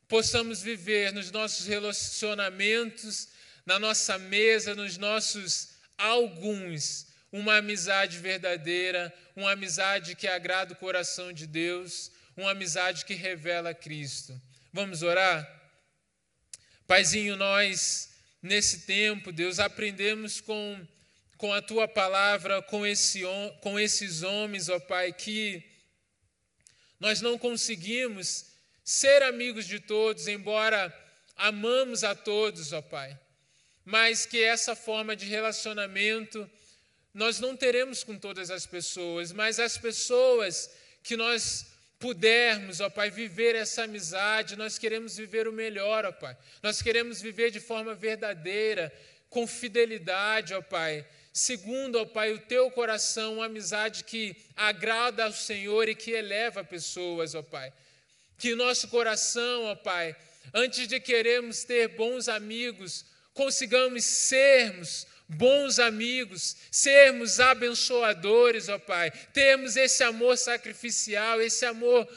possamos 0.08 0.62
viver 0.62 1.12
nos 1.12 1.32
nossos 1.32 1.68
relacionamentos 1.68 3.28
na 3.66 3.78
nossa 3.78 4.18
mesa, 4.18 4.74
nos 4.76 4.98
nossos 4.98 5.76
alguns, 5.98 7.08
uma 7.32 7.58
amizade 7.58 8.18
verdadeira, 8.18 9.14
uma 9.36 9.52
amizade 9.52 10.16
que 10.16 10.28
agrada 10.28 10.74
o 10.74 10.78
coração 10.78 11.32
de 11.32 11.46
Deus, 11.46 12.12
uma 12.36 12.52
amizade 12.52 13.06
que 13.06 13.14
revela 13.14 13.74
Cristo. 13.74 14.40
Vamos 14.74 15.04
orar? 15.04 15.48
Paizinho, 16.88 17.36
nós, 17.36 18.10
nesse 18.42 18.82
tempo, 18.82 19.32
Deus, 19.32 19.60
aprendemos 19.60 20.42
com, 20.42 20.86
com 21.38 21.54
a 21.54 21.62
tua 21.62 21.88
palavra, 21.88 22.62
com, 22.64 22.86
esse, 22.86 23.22
com 23.62 23.80
esses 23.80 24.24
homens, 24.24 24.68
ó 24.70 24.80
Pai, 24.80 25.14
que 25.14 25.64
nós 27.00 27.22
não 27.22 27.38
conseguimos 27.38 28.48
ser 28.84 29.24
amigos 29.24 29.66
de 29.66 29.80
todos, 29.80 30.28
embora 30.28 30.94
amamos 31.36 32.04
a 32.04 32.14
todos, 32.16 32.74
ó 32.74 32.82
Pai 32.82 33.18
mas 33.86 34.26
que 34.26 34.42
essa 34.42 34.76
forma 34.76 35.16
de 35.16 35.26
relacionamento 35.26 36.50
nós 37.14 37.40
não 37.40 37.58
teremos 37.58 38.04
com 38.04 38.18
todas 38.18 38.50
as 38.50 38.66
pessoas, 38.66 39.32
mas 39.32 39.60
as 39.60 39.78
pessoas 39.78 40.70
que 41.04 41.18
nós 41.18 41.68
pudermos, 42.00 42.80
ó 42.80 42.90
Pai, 42.90 43.12
viver 43.12 43.54
essa 43.56 43.84
amizade, 43.84 44.56
nós 44.56 44.78
queremos 44.78 45.18
viver 45.18 45.48
o 45.48 45.52
melhor, 45.52 46.06
ó 46.06 46.12
Pai. 46.12 46.36
Nós 46.64 46.82
queremos 46.82 47.22
viver 47.22 47.52
de 47.52 47.60
forma 47.60 47.94
verdadeira, 47.94 48.92
com 49.30 49.46
fidelidade, 49.46 50.54
ó 50.54 50.62
Pai. 50.62 51.06
Segundo, 51.34 52.00
ó 52.00 52.06
Pai, 52.06 52.32
o 52.34 52.40
teu 52.40 52.72
coração, 52.72 53.36
uma 53.36 53.46
amizade 53.46 54.04
que 54.04 54.36
agrada 54.56 55.26
ao 55.26 55.32
Senhor 55.32 55.88
e 55.88 55.96
que 55.96 56.12
eleva 56.12 56.64
pessoas, 56.64 57.36
ó 57.36 57.44
Pai. 57.44 57.72
Que 58.38 58.56
nosso 58.56 58.88
coração, 58.88 59.66
ó 59.66 59.76
Pai, 59.76 60.16
antes 60.54 60.88
de 60.88 61.00
queremos 61.00 61.64
ter 61.64 61.90
bons 61.90 62.28
amigos, 62.28 63.06
consigamos 63.34 64.04
sermos 64.04 65.08
bons 65.28 65.80
amigos, 65.80 66.58
sermos 66.70 67.40
abençoadores, 67.40 68.68
ó 68.70 68.78
Pai, 68.78 69.12
termos 69.34 69.78
esse 69.78 70.04
amor 70.04 70.38
sacrificial, 70.38 71.42
esse 71.42 71.66
amor, 71.66 72.08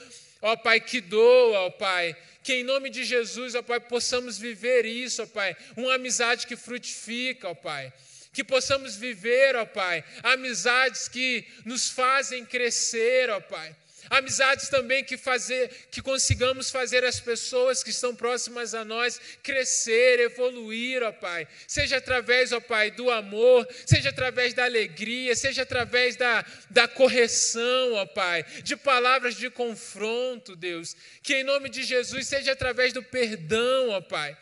ó 0.43 0.57
Pai, 0.57 0.81
que 0.81 1.01
doa, 1.01 1.61
ó 1.61 1.71
Pai. 1.71 2.17
Que 2.43 2.57
em 2.57 2.65
nome 2.65 2.91
de 2.91 3.05
Jesus, 3.05 3.55
ó 3.55 3.63
Pai, 3.63 3.81
possamos 3.81 4.37
viver 4.37 4.85
isso, 4.85 5.23
ó 5.23 5.27
Pai, 5.27 5.57
uma 5.77 5.95
amizade 5.95 6.47
que 6.47 6.57
frutifica, 6.57 7.49
ó 7.49 7.55
Pai 7.55 7.93
que 8.35 8.43
possamos 8.43 8.97
viver, 8.97 9.55
ó 9.55 9.65
Pai, 9.65 10.05
amizades 10.21 11.07
que 11.07 11.47
nos 11.65 11.89
fazem 11.89 12.45
crescer, 12.45 13.31
ó 13.31 13.41
Pai. 13.41 13.75
Amizades 14.11 14.69
também 14.69 15.03
que 15.03 15.17
fazer, 15.17 15.71
que 15.91 16.03
consigamos 16.03 16.71
fazer 16.71 17.05
as 17.05 17.21
pessoas 17.21 17.83
que 17.83 17.91
estão 17.91 18.15
próximas 18.15 18.75
a 18.75 18.85
nós 18.85 19.21
crescer, 19.43 20.21
evoluir, 20.21 21.03
ó 21.03 21.11
Pai. 21.11 21.49
Seja 21.67 21.97
através, 21.97 22.53
ó 22.53 22.61
Pai, 22.61 22.91
do 22.91 23.11
amor, 23.11 23.67
seja 23.87 24.11
através 24.11 24.53
da 24.53 24.65
alegria, 24.65 25.35
seja 25.35 25.63
através 25.63 26.17
da, 26.17 26.45
da 26.69 26.87
correção, 26.87 27.95
ó 27.95 28.05
Pai, 28.05 28.45
de 28.63 28.77
palavras 28.77 29.37
de 29.37 29.49
confronto, 29.49 30.55
Deus. 30.55 30.95
Que 31.23 31.37
em 31.37 31.45
nome 31.45 31.71
de 31.71 31.83
Jesus 31.83 32.27
seja 32.27 32.53
através 32.53 32.93
do 32.93 33.03
perdão, 33.03 33.89
ó 33.91 34.01
Pai. 34.03 34.37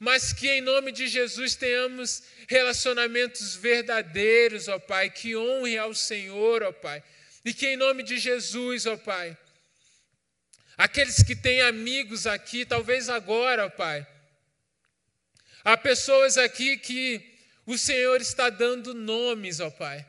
Mas 0.00 0.32
que 0.32 0.48
em 0.48 0.60
nome 0.60 0.90
de 0.90 1.06
Jesus 1.06 1.54
tenhamos 1.54 2.22
relacionamentos 2.48 3.54
verdadeiros, 3.54 4.66
ó 4.66 4.78
Pai, 4.78 5.10
que 5.10 5.36
honre 5.36 5.76
ao 5.76 5.94
Senhor, 5.94 6.62
ó 6.62 6.72
Pai 6.72 7.02
e 7.44 7.52
que 7.52 7.66
em 7.66 7.76
nome 7.76 8.02
de 8.02 8.16
Jesus, 8.16 8.86
ó 8.86 8.96
Pai, 8.96 9.36
aqueles 10.76 11.22
que 11.22 11.36
têm 11.36 11.60
amigos 11.60 12.26
aqui, 12.26 12.64
talvez 12.64 13.08
agora, 13.08 13.66
ó 13.66 13.70
Pai, 13.70 14.06
há 15.62 15.76
pessoas 15.76 16.38
aqui 16.38 16.78
que 16.78 17.38
o 17.66 17.76
Senhor 17.76 18.20
está 18.20 18.48
dando 18.48 18.94
nomes, 18.94 19.60
ó 19.60 19.70
Pai, 19.70 20.06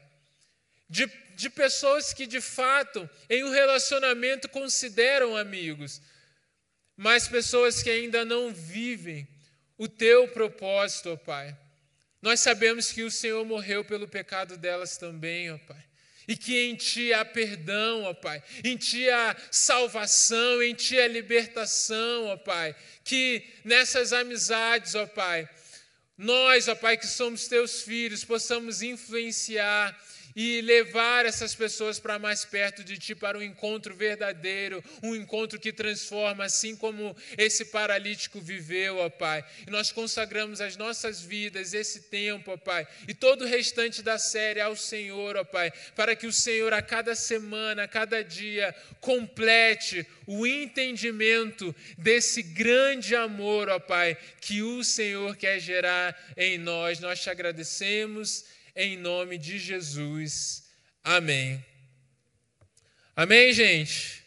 de, 0.89 1.07
de 1.35 1.49
pessoas 1.49 2.13
que 2.13 2.25
de 2.25 2.39
fato, 2.39 3.09
em 3.29 3.43
um 3.43 3.51
relacionamento, 3.51 4.47
consideram 4.47 5.35
amigos, 5.35 6.01
mas 6.95 7.27
pessoas 7.27 7.83
que 7.83 7.89
ainda 7.89 8.23
não 8.23 8.53
vivem 8.53 9.27
o 9.77 9.89
teu 9.89 10.29
propósito, 10.29 11.09
ó 11.09 11.17
Pai. 11.17 11.57
Nós 12.21 12.39
sabemos 12.39 12.93
que 12.93 13.03
o 13.03 13.11
Senhor 13.11 13.43
morreu 13.45 13.83
pelo 13.83 14.07
pecado 14.07 14.57
delas 14.57 14.97
também, 14.97 15.51
ó 15.51 15.57
Pai 15.57 15.84
e 16.27 16.35
que 16.35 16.57
em 16.57 16.75
Ti 16.75 17.13
há 17.13 17.23
perdão, 17.23 18.03
ó 18.03 18.13
Pai, 18.13 18.41
em 18.63 18.77
Ti 18.77 19.09
há 19.09 19.35
salvação, 19.51 20.61
em 20.61 20.73
Ti 20.73 20.99
há 20.99 21.07
libertação, 21.07 22.25
ó 22.27 22.37
Pai, 22.37 22.75
que 23.03 23.43
nessas 23.63 24.13
amizades, 24.13 24.95
ó 24.95 25.05
Pai, 25.05 25.47
nós, 26.17 26.67
ó 26.67 26.75
Pai, 26.75 26.97
que 26.97 27.07
somos 27.07 27.47
Teus 27.47 27.81
filhos, 27.81 28.23
possamos 28.23 28.81
influenciar 28.81 29.97
e 30.35 30.59
levar 30.61 31.25
essas 31.25 31.55
pessoas 31.55 31.97
para 31.97 32.19
mais 32.19 32.43
perto 32.43 32.83
de 32.83 32.97
Ti, 32.97 33.15
para 33.15 33.37
um 33.37 33.41
encontro 33.41 33.95
verdadeiro, 33.95 34.83
um 35.01 35.15
encontro 35.15 35.57
que 35.57 35.71
transforma, 35.71 36.43
assim 36.43 36.75
como 36.75 37.15
esse 37.37 37.65
paralítico 37.65 38.41
viveu, 38.41 38.97
ó 38.97 39.09
Pai. 39.09 39.45
E 39.65 39.71
nós 39.71 39.91
consagramos 39.91 40.59
as 40.59 40.75
nossas 40.75 41.21
vidas, 41.21 41.73
esse 41.73 42.01
tempo, 42.01 42.51
ó 42.51 42.57
Pai, 42.57 42.85
e 43.07 43.13
todo 43.13 43.43
o 43.43 43.47
restante 43.47 44.01
da 44.01 44.17
série 44.17 44.59
ao 44.59 44.75
Senhor, 44.75 45.37
ó 45.37 45.45
Pai, 45.45 45.71
para 45.95 46.15
que 46.15 46.27
o 46.27 46.33
Senhor 46.33 46.73
a 46.73 46.81
cada 46.81 47.15
semana, 47.15 47.83
a 47.83 47.87
cada 47.87 48.21
dia, 48.23 48.75
complete 48.99 50.05
o 50.27 50.45
entendimento 50.45 51.73
desse 51.97 52.41
grande 52.41 53.15
amor, 53.15 53.69
ó 53.69 53.79
Pai, 53.79 54.17
que 54.41 54.61
o 54.61 54.83
Senhor 54.83 55.37
quer 55.37 55.59
gerar 55.59 56.33
em 56.35 56.57
nós. 56.57 56.99
Nós 56.99 57.21
te 57.21 57.29
agradecemos 57.29 58.43
em 58.75 58.97
nome 58.97 59.37
de 59.37 59.57
Jesus. 59.57 60.63
Amém. 61.03 61.63
Amém, 63.15 63.53
gente? 63.53 64.25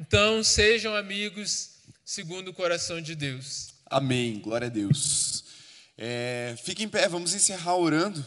Então, 0.00 0.42
sejam 0.42 0.96
amigos 0.96 1.72
segundo 2.04 2.48
o 2.48 2.54
coração 2.54 3.00
de 3.00 3.14
Deus. 3.14 3.74
Amém. 3.86 4.40
Glória 4.40 4.68
a 4.68 4.70
Deus. 4.70 5.44
É, 5.98 6.56
fique 6.64 6.82
em 6.82 6.88
pé, 6.88 7.08
vamos 7.08 7.34
encerrar 7.34 7.76
orando. 7.76 8.24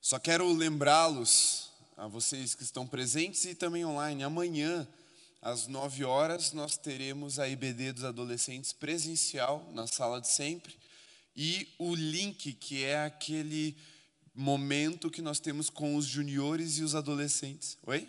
Só 0.00 0.18
quero 0.18 0.52
lembrá-los, 0.52 1.70
a 1.96 2.08
vocês 2.08 2.54
que 2.54 2.64
estão 2.64 2.86
presentes 2.86 3.44
e 3.44 3.54
também 3.54 3.84
online, 3.84 4.24
amanhã, 4.24 4.86
às 5.40 5.68
9 5.68 6.04
horas, 6.04 6.52
nós 6.52 6.76
teremos 6.76 7.38
a 7.38 7.48
IBD 7.48 7.92
dos 7.92 8.04
adolescentes 8.04 8.72
presencial 8.72 9.70
na 9.72 9.86
sala 9.86 10.20
de 10.20 10.28
sempre 10.28 10.76
e 11.36 11.68
o 11.78 11.94
link, 11.94 12.52
que 12.52 12.84
é 12.84 13.04
aquele 13.04 13.76
momento 14.34 15.10
que 15.10 15.22
nós 15.22 15.38
temos 15.38 15.70
com 15.70 15.96
os 15.96 16.06
juniores 16.06 16.78
e 16.78 16.82
os 16.82 16.94
adolescentes. 16.94 17.78
Oi? 17.86 18.08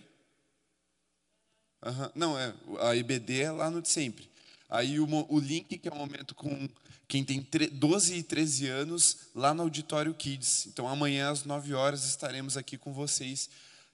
Uhum. 1.83 2.09
Não, 2.15 2.39
é, 2.39 2.53
a 2.79 2.95
IBD 2.95 3.41
é 3.41 3.51
lá 3.51 3.69
no 3.69 3.81
de 3.81 3.89
sempre. 3.89 4.29
Aí 4.67 4.99
o, 4.99 5.07
o 5.29 5.39
link, 5.39 5.77
que 5.77 5.87
é 5.87 5.91
o 5.91 5.95
momento 5.95 6.33
com 6.33 6.67
quem 7.07 7.23
tem 7.23 7.45
12 7.71 8.15
e 8.15 8.23
13 8.23 8.67
anos, 8.67 9.17
lá 9.35 9.53
no 9.53 9.63
Auditório 9.63 10.13
Kids. 10.13 10.65
Então, 10.67 10.87
amanhã, 10.87 11.29
às 11.29 11.43
9 11.43 11.73
horas, 11.73 12.03
estaremos 12.05 12.57
aqui 12.57 12.77
com 12.77 12.91
vocês 12.91 13.49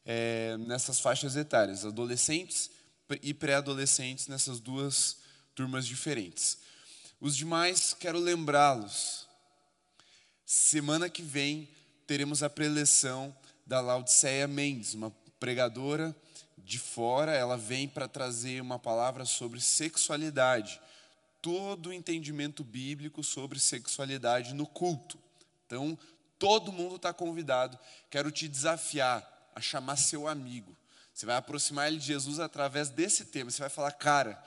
é, 0.06 0.58
nessas 0.60 1.00
faixas 1.00 1.36
etárias, 1.36 1.86
adolescentes 1.86 2.72
e 3.22 3.34
pré-adolescentes, 3.34 4.28
nessas 4.28 4.62
duas 4.62 5.18
turmas 5.54 5.86
diferentes. 5.86 6.60
Os 7.22 7.38
demais, 7.38 7.94
quero 7.94 8.18
lembrá-los. 8.18 9.28
Semana 10.44 11.08
que 11.08 11.22
vem 11.22 11.70
teremos 12.08 12.42
a 12.42 12.50
preleção 12.50 13.34
da 13.64 13.80
Laudiceia 13.80 14.48
Mendes, 14.48 14.96
uma 14.96 15.12
pregadora 15.40 16.16
de 16.58 16.80
fora, 16.80 17.32
ela 17.32 17.56
vem 17.56 17.88
para 17.88 18.08
trazer 18.08 18.60
uma 18.60 18.80
palavra 18.80 19.24
sobre 19.24 19.62
sexualidade. 19.62 20.82
Todo 21.44 21.90
o 21.90 21.94
entendimento 21.94 22.64
bíblico 22.64 23.24
sobre 23.24 23.60
sexualidade 23.60 24.56
no 24.56 24.66
culto. 24.66 25.20
Então, 25.68 25.96
todo 26.40 26.72
mundo 26.72 26.96
está 26.96 27.14
convidado. 27.14 27.78
Quero 28.10 28.32
te 28.32 28.48
desafiar 28.48 29.52
a 29.54 29.62
chamar 29.62 29.98
seu 29.98 30.28
amigo. 30.28 30.76
Você 31.14 31.28
vai 31.28 31.36
aproximar 31.36 31.88
ele 31.88 32.00
de 32.00 32.08
Jesus 32.08 32.40
através 32.40 32.90
desse 32.90 33.26
tema. 33.26 33.52
Você 33.52 33.60
vai 33.60 33.70
falar, 33.70 33.92
cara, 33.92 34.44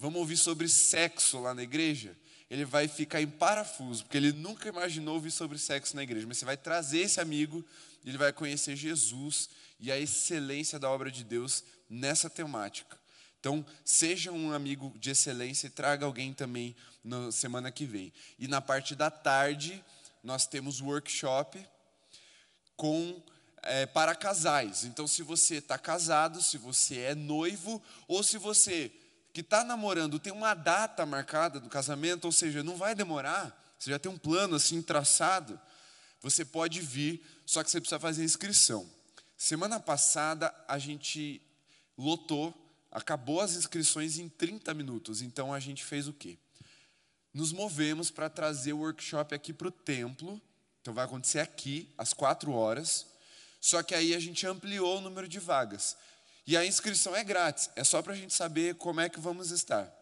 vamos 0.00 0.18
ouvir 0.18 0.38
sobre 0.38 0.66
sexo 0.66 1.38
lá 1.40 1.54
na 1.54 1.62
igreja? 1.62 2.16
Ele 2.50 2.64
vai 2.64 2.88
ficar 2.88 3.20
em 3.20 3.28
parafuso, 3.28 4.02
porque 4.02 4.16
ele 4.16 4.32
nunca 4.32 4.68
imaginou 4.68 5.14
ouvir 5.14 5.30
sobre 5.30 5.58
sexo 5.58 5.94
na 5.94 6.02
igreja. 6.02 6.26
Mas 6.26 6.38
você 6.38 6.46
vai 6.46 6.56
trazer 6.56 7.00
esse 7.00 7.20
amigo, 7.20 7.62
ele 8.04 8.16
vai 8.16 8.32
conhecer 8.32 8.74
Jesus 8.74 9.50
e 9.78 9.92
a 9.92 9.98
excelência 9.98 10.78
da 10.78 10.90
obra 10.90 11.10
de 11.10 11.22
Deus 11.22 11.62
nessa 11.88 12.30
temática. 12.30 12.98
Então, 13.38 13.64
seja 13.84 14.32
um 14.32 14.52
amigo 14.52 14.92
de 14.98 15.10
excelência 15.10 15.66
e 15.66 15.70
traga 15.70 16.06
alguém 16.06 16.32
também 16.32 16.74
na 17.04 17.30
semana 17.30 17.70
que 17.70 17.84
vem. 17.84 18.10
E 18.38 18.48
na 18.48 18.60
parte 18.60 18.94
da 18.94 19.10
tarde, 19.10 19.84
nós 20.24 20.46
temos 20.46 20.80
workshop 20.80 21.62
com 22.74 23.22
é, 23.62 23.84
para 23.84 24.14
casais. 24.14 24.84
Então, 24.84 25.06
se 25.06 25.22
você 25.22 25.56
está 25.56 25.78
casado, 25.78 26.42
se 26.42 26.56
você 26.56 27.00
é 27.00 27.14
noivo, 27.14 27.82
ou 28.08 28.22
se 28.22 28.38
você 28.38 28.90
que 29.32 29.40
está 29.40 29.64
namorando 29.64 30.18
tem 30.18 30.32
uma 30.32 30.54
data 30.54 31.06
marcada 31.06 31.60
do 31.60 31.68
casamento, 31.68 32.24
ou 32.24 32.32
seja, 32.32 32.62
não 32.62 32.76
vai 32.76 32.94
demorar, 32.94 33.56
você 33.78 33.90
já 33.90 33.98
tem 33.98 34.10
um 34.10 34.18
plano 34.18 34.56
assim 34.56 34.82
traçado, 34.82 35.58
você 36.20 36.44
pode 36.44 36.80
vir, 36.80 37.24
só 37.46 37.62
que 37.62 37.70
você 37.70 37.80
precisa 37.80 37.98
fazer 37.98 38.24
inscrição. 38.24 38.88
Semana 39.36 39.80
passada 39.80 40.54
a 40.68 40.78
gente 40.78 41.40
lotou, 41.96 42.54
acabou 42.90 43.40
as 43.40 43.54
inscrições 43.54 44.18
em 44.18 44.28
30 44.28 44.74
minutos, 44.74 45.22
então 45.22 45.54
a 45.54 45.60
gente 45.60 45.84
fez 45.84 46.08
o 46.08 46.12
quê? 46.12 46.38
Nos 47.32 47.52
movemos 47.52 48.10
para 48.10 48.28
trazer 48.28 48.72
o 48.72 48.78
workshop 48.78 49.34
aqui 49.34 49.52
para 49.52 49.68
o 49.68 49.70
templo, 49.70 50.40
então 50.80 50.92
vai 50.92 51.04
acontecer 51.04 51.38
aqui, 51.40 51.88
às 51.96 52.12
quatro 52.12 52.52
horas. 52.52 53.06
Só 53.60 53.82
que 53.82 53.94
aí 53.94 54.14
a 54.14 54.18
gente 54.18 54.46
ampliou 54.46 54.98
o 54.98 55.00
número 55.00 55.28
de 55.28 55.38
vagas. 55.38 55.96
E 56.46 56.56
a 56.56 56.64
inscrição 56.64 57.14
é 57.14 57.22
grátis, 57.22 57.70
é 57.76 57.84
só 57.84 58.02
para 58.02 58.12
a 58.12 58.16
gente 58.16 58.34
saber 58.34 58.74
como 58.76 59.00
é 59.00 59.08
que 59.08 59.20
vamos 59.20 59.50
estar. 59.50 59.92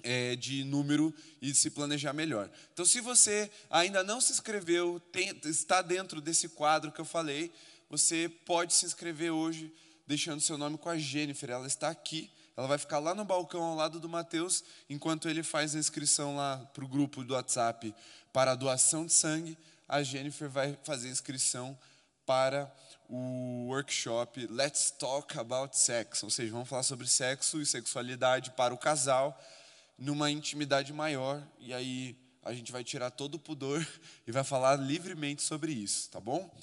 É, 0.00 0.36
de 0.36 0.62
número 0.62 1.12
e 1.42 1.52
se 1.52 1.70
planejar 1.70 2.12
melhor. 2.12 2.48
Então, 2.72 2.84
se 2.84 3.00
você 3.00 3.50
ainda 3.68 4.04
não 4.04 4.20
se 4.20 4.30
inscreveu, 4.30 5.00
tem, 5.10 5.36
está 5.44 5.82
dentro 5.82 6.20
desse 6.20 6.48
quadro 6.48 6.92
que 6.92 7.00
eu 7.00 7.04
falei, 7.04 7.52
você 7.90 8.28
pode 8.46 8.74
se 8.74 8.86
inscrever 8.86 9.32
hoje, 9.32 9.74
deixando 10.06 10.40
seu 10.40 10.56
nome 10.56 10.78
com 10.78 10.88
a 10.88 10.96
Jennifer. 10.96 11.50
Ela 11.50 11.66
está 11.66 11.88
aqui, 11.88 12.30
ela 12.56 12.68
vai 12.68 12.78
ficar 12.78 12.98
lá 12.98 13.14
no 13.14 13.24
balcão 13.24 13.62
ao 13.62 13.74
lado 13.74 13.98
do 13.98 14.08
Mateus, 14.08 14.62
enquanto 14.88 15.28
ele 15.28 15.42
faz 15.42 15.74
a 15.74 15.78
inscrição 15.78 16.36
lá 16.36 16.58
para 16.72 16.84
o 16.84 16.88
grupo 16.88 17.24
do 17.24 17.34
WhatsApp 17.34 17.94
para 18.32 18.52
a 18.52 18.54
doação 18.54 19.06
de 19.06 19.12
sangue. 19.12 19.58
A 19.88 20.02
Jennifer 20.02 20.48
vai 20.48 20.78
fazer 20.82 21.08
a 21.08 21.12
inscrição 21.12 21.78
para 22.26 22.72
o 23.08 23.68
workshop 23.68 24.46
Let's 24.50 24.90
Talk 24.90 25.38
About 25.38 25.76
Sex, 25.76 26.22
ou 26.22 26.30
seja, 26.30 26.52
vamos 26.52 26.68
falar 26.68 26.82
sobre 26.82 27.06
sexo 27.08 27.60
e 27.60 27.66
sexualidade 27.66 28.50
para 28.50 28.74
o 28.74 28.78
casal 28.78 29.40
numa 29.98 30.30
intimidade 30.30 30.92
maior 30.92 31.42
e 31.58 31.72
aí 31.72 32.16
a 32.44 32.52
gente 32.52 32.70
vai 32.70 32.84
tirar 32.84 33.10
todo 33.10 33.36
o 33.36 33.38
pudor 33.38 33.86
e 34.26 34.32
vai 34.32 34.44
falar 34.44 34.76
livremente 34.76 35.42
sobre 35.42 35.72
isso, 35.72 36.10
tá 36.10 36.20
bom? 36.20 36.54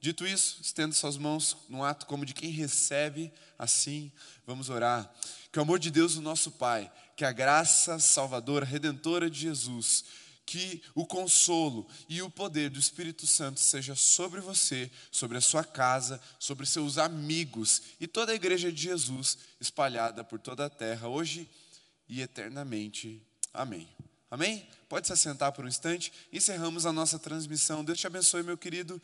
Dito 0.00 0.24
isso, 0.24 0.60
estenda 0.62 0.94
suas 0.94 1.16
mãos 1.16 1.56
num 1.68 1.82
ato 1.82 2.06
como 2.06 2.24
de 2.24 2.32
quem 2.32 2.50
recebe, 2.50 3.32
assim, 3.58 4.12
vamos 4.46 4.70
orar. 4.70 5.12
Que 5.50 5.58
o 5.58 5.62
amor 5.62 5.80
de 5.80 5.90
Deus, 5.90 6.14
o 6.14 6.22
nosso 6.22 6.52
Pai, 6.52 6.90
que 7.16 7.24
a 7.24 7.32
graça 7.32 7.98
salvadora, 7.98 8.64
redentora 8.64 9.28
de 9.28 9.40
Jesus, 9.40 10.04
que 10.48 10.82
o 10.94 11.04
consolo 11.04 11.86
e 12.08 12.22
o 12.22 12.30
poder 12.30 12.70
do 12.70 12.78
Espírito 12.78 13.26
Santo 13.26 13.60
seja 13.60 13.94
sobre 13.94 14.40
você, 14.40 14.90
sobre 15.10 15.36
a 15.36 15.42
sua 15.42 15.62
casa, 15.62 16.18
sobre 16.38 16.64
seus 16.64 16.96
amigos 16.96 17.82
e 18.00 18.06
toda 18.06 18.32
a 18.32 18.34
igreja 18.34 18.72
de 18.72 18.80
Jesus 18.80 19.36
espalhada 19.60 20.24
por 20.24 20.40
toda 20.40 20.64
a 20.64 20.70
terra, 20.70 21.06
hoje 21.06 21.46
e 22.08 22.22
eternamente. 22.22 23.22
Amém. 23.52 23.86
Amém? 24.30 24.66
Pode 24.88 25.06
se 25.06 25.12
assentar 25.12 25.52
por 25.52 25.66
um 25.66 25.68
instante. 25.68 26.10
Encerramos 26.32 26.86
a 26.86 26.92
nossa 26.94 27.18
transmissão. 27.18 27.84
Deus 27.84 27.98
te 27.98 28.06
abençoe, 28.06 28.42
meu 28.42 28.56
querido. 28.56 29.02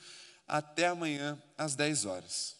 Até 0.48 0.86
amanhã, 0.86 1.38
às 1.58 1.74
10 1.74 2.06
horas. 2.06 2.56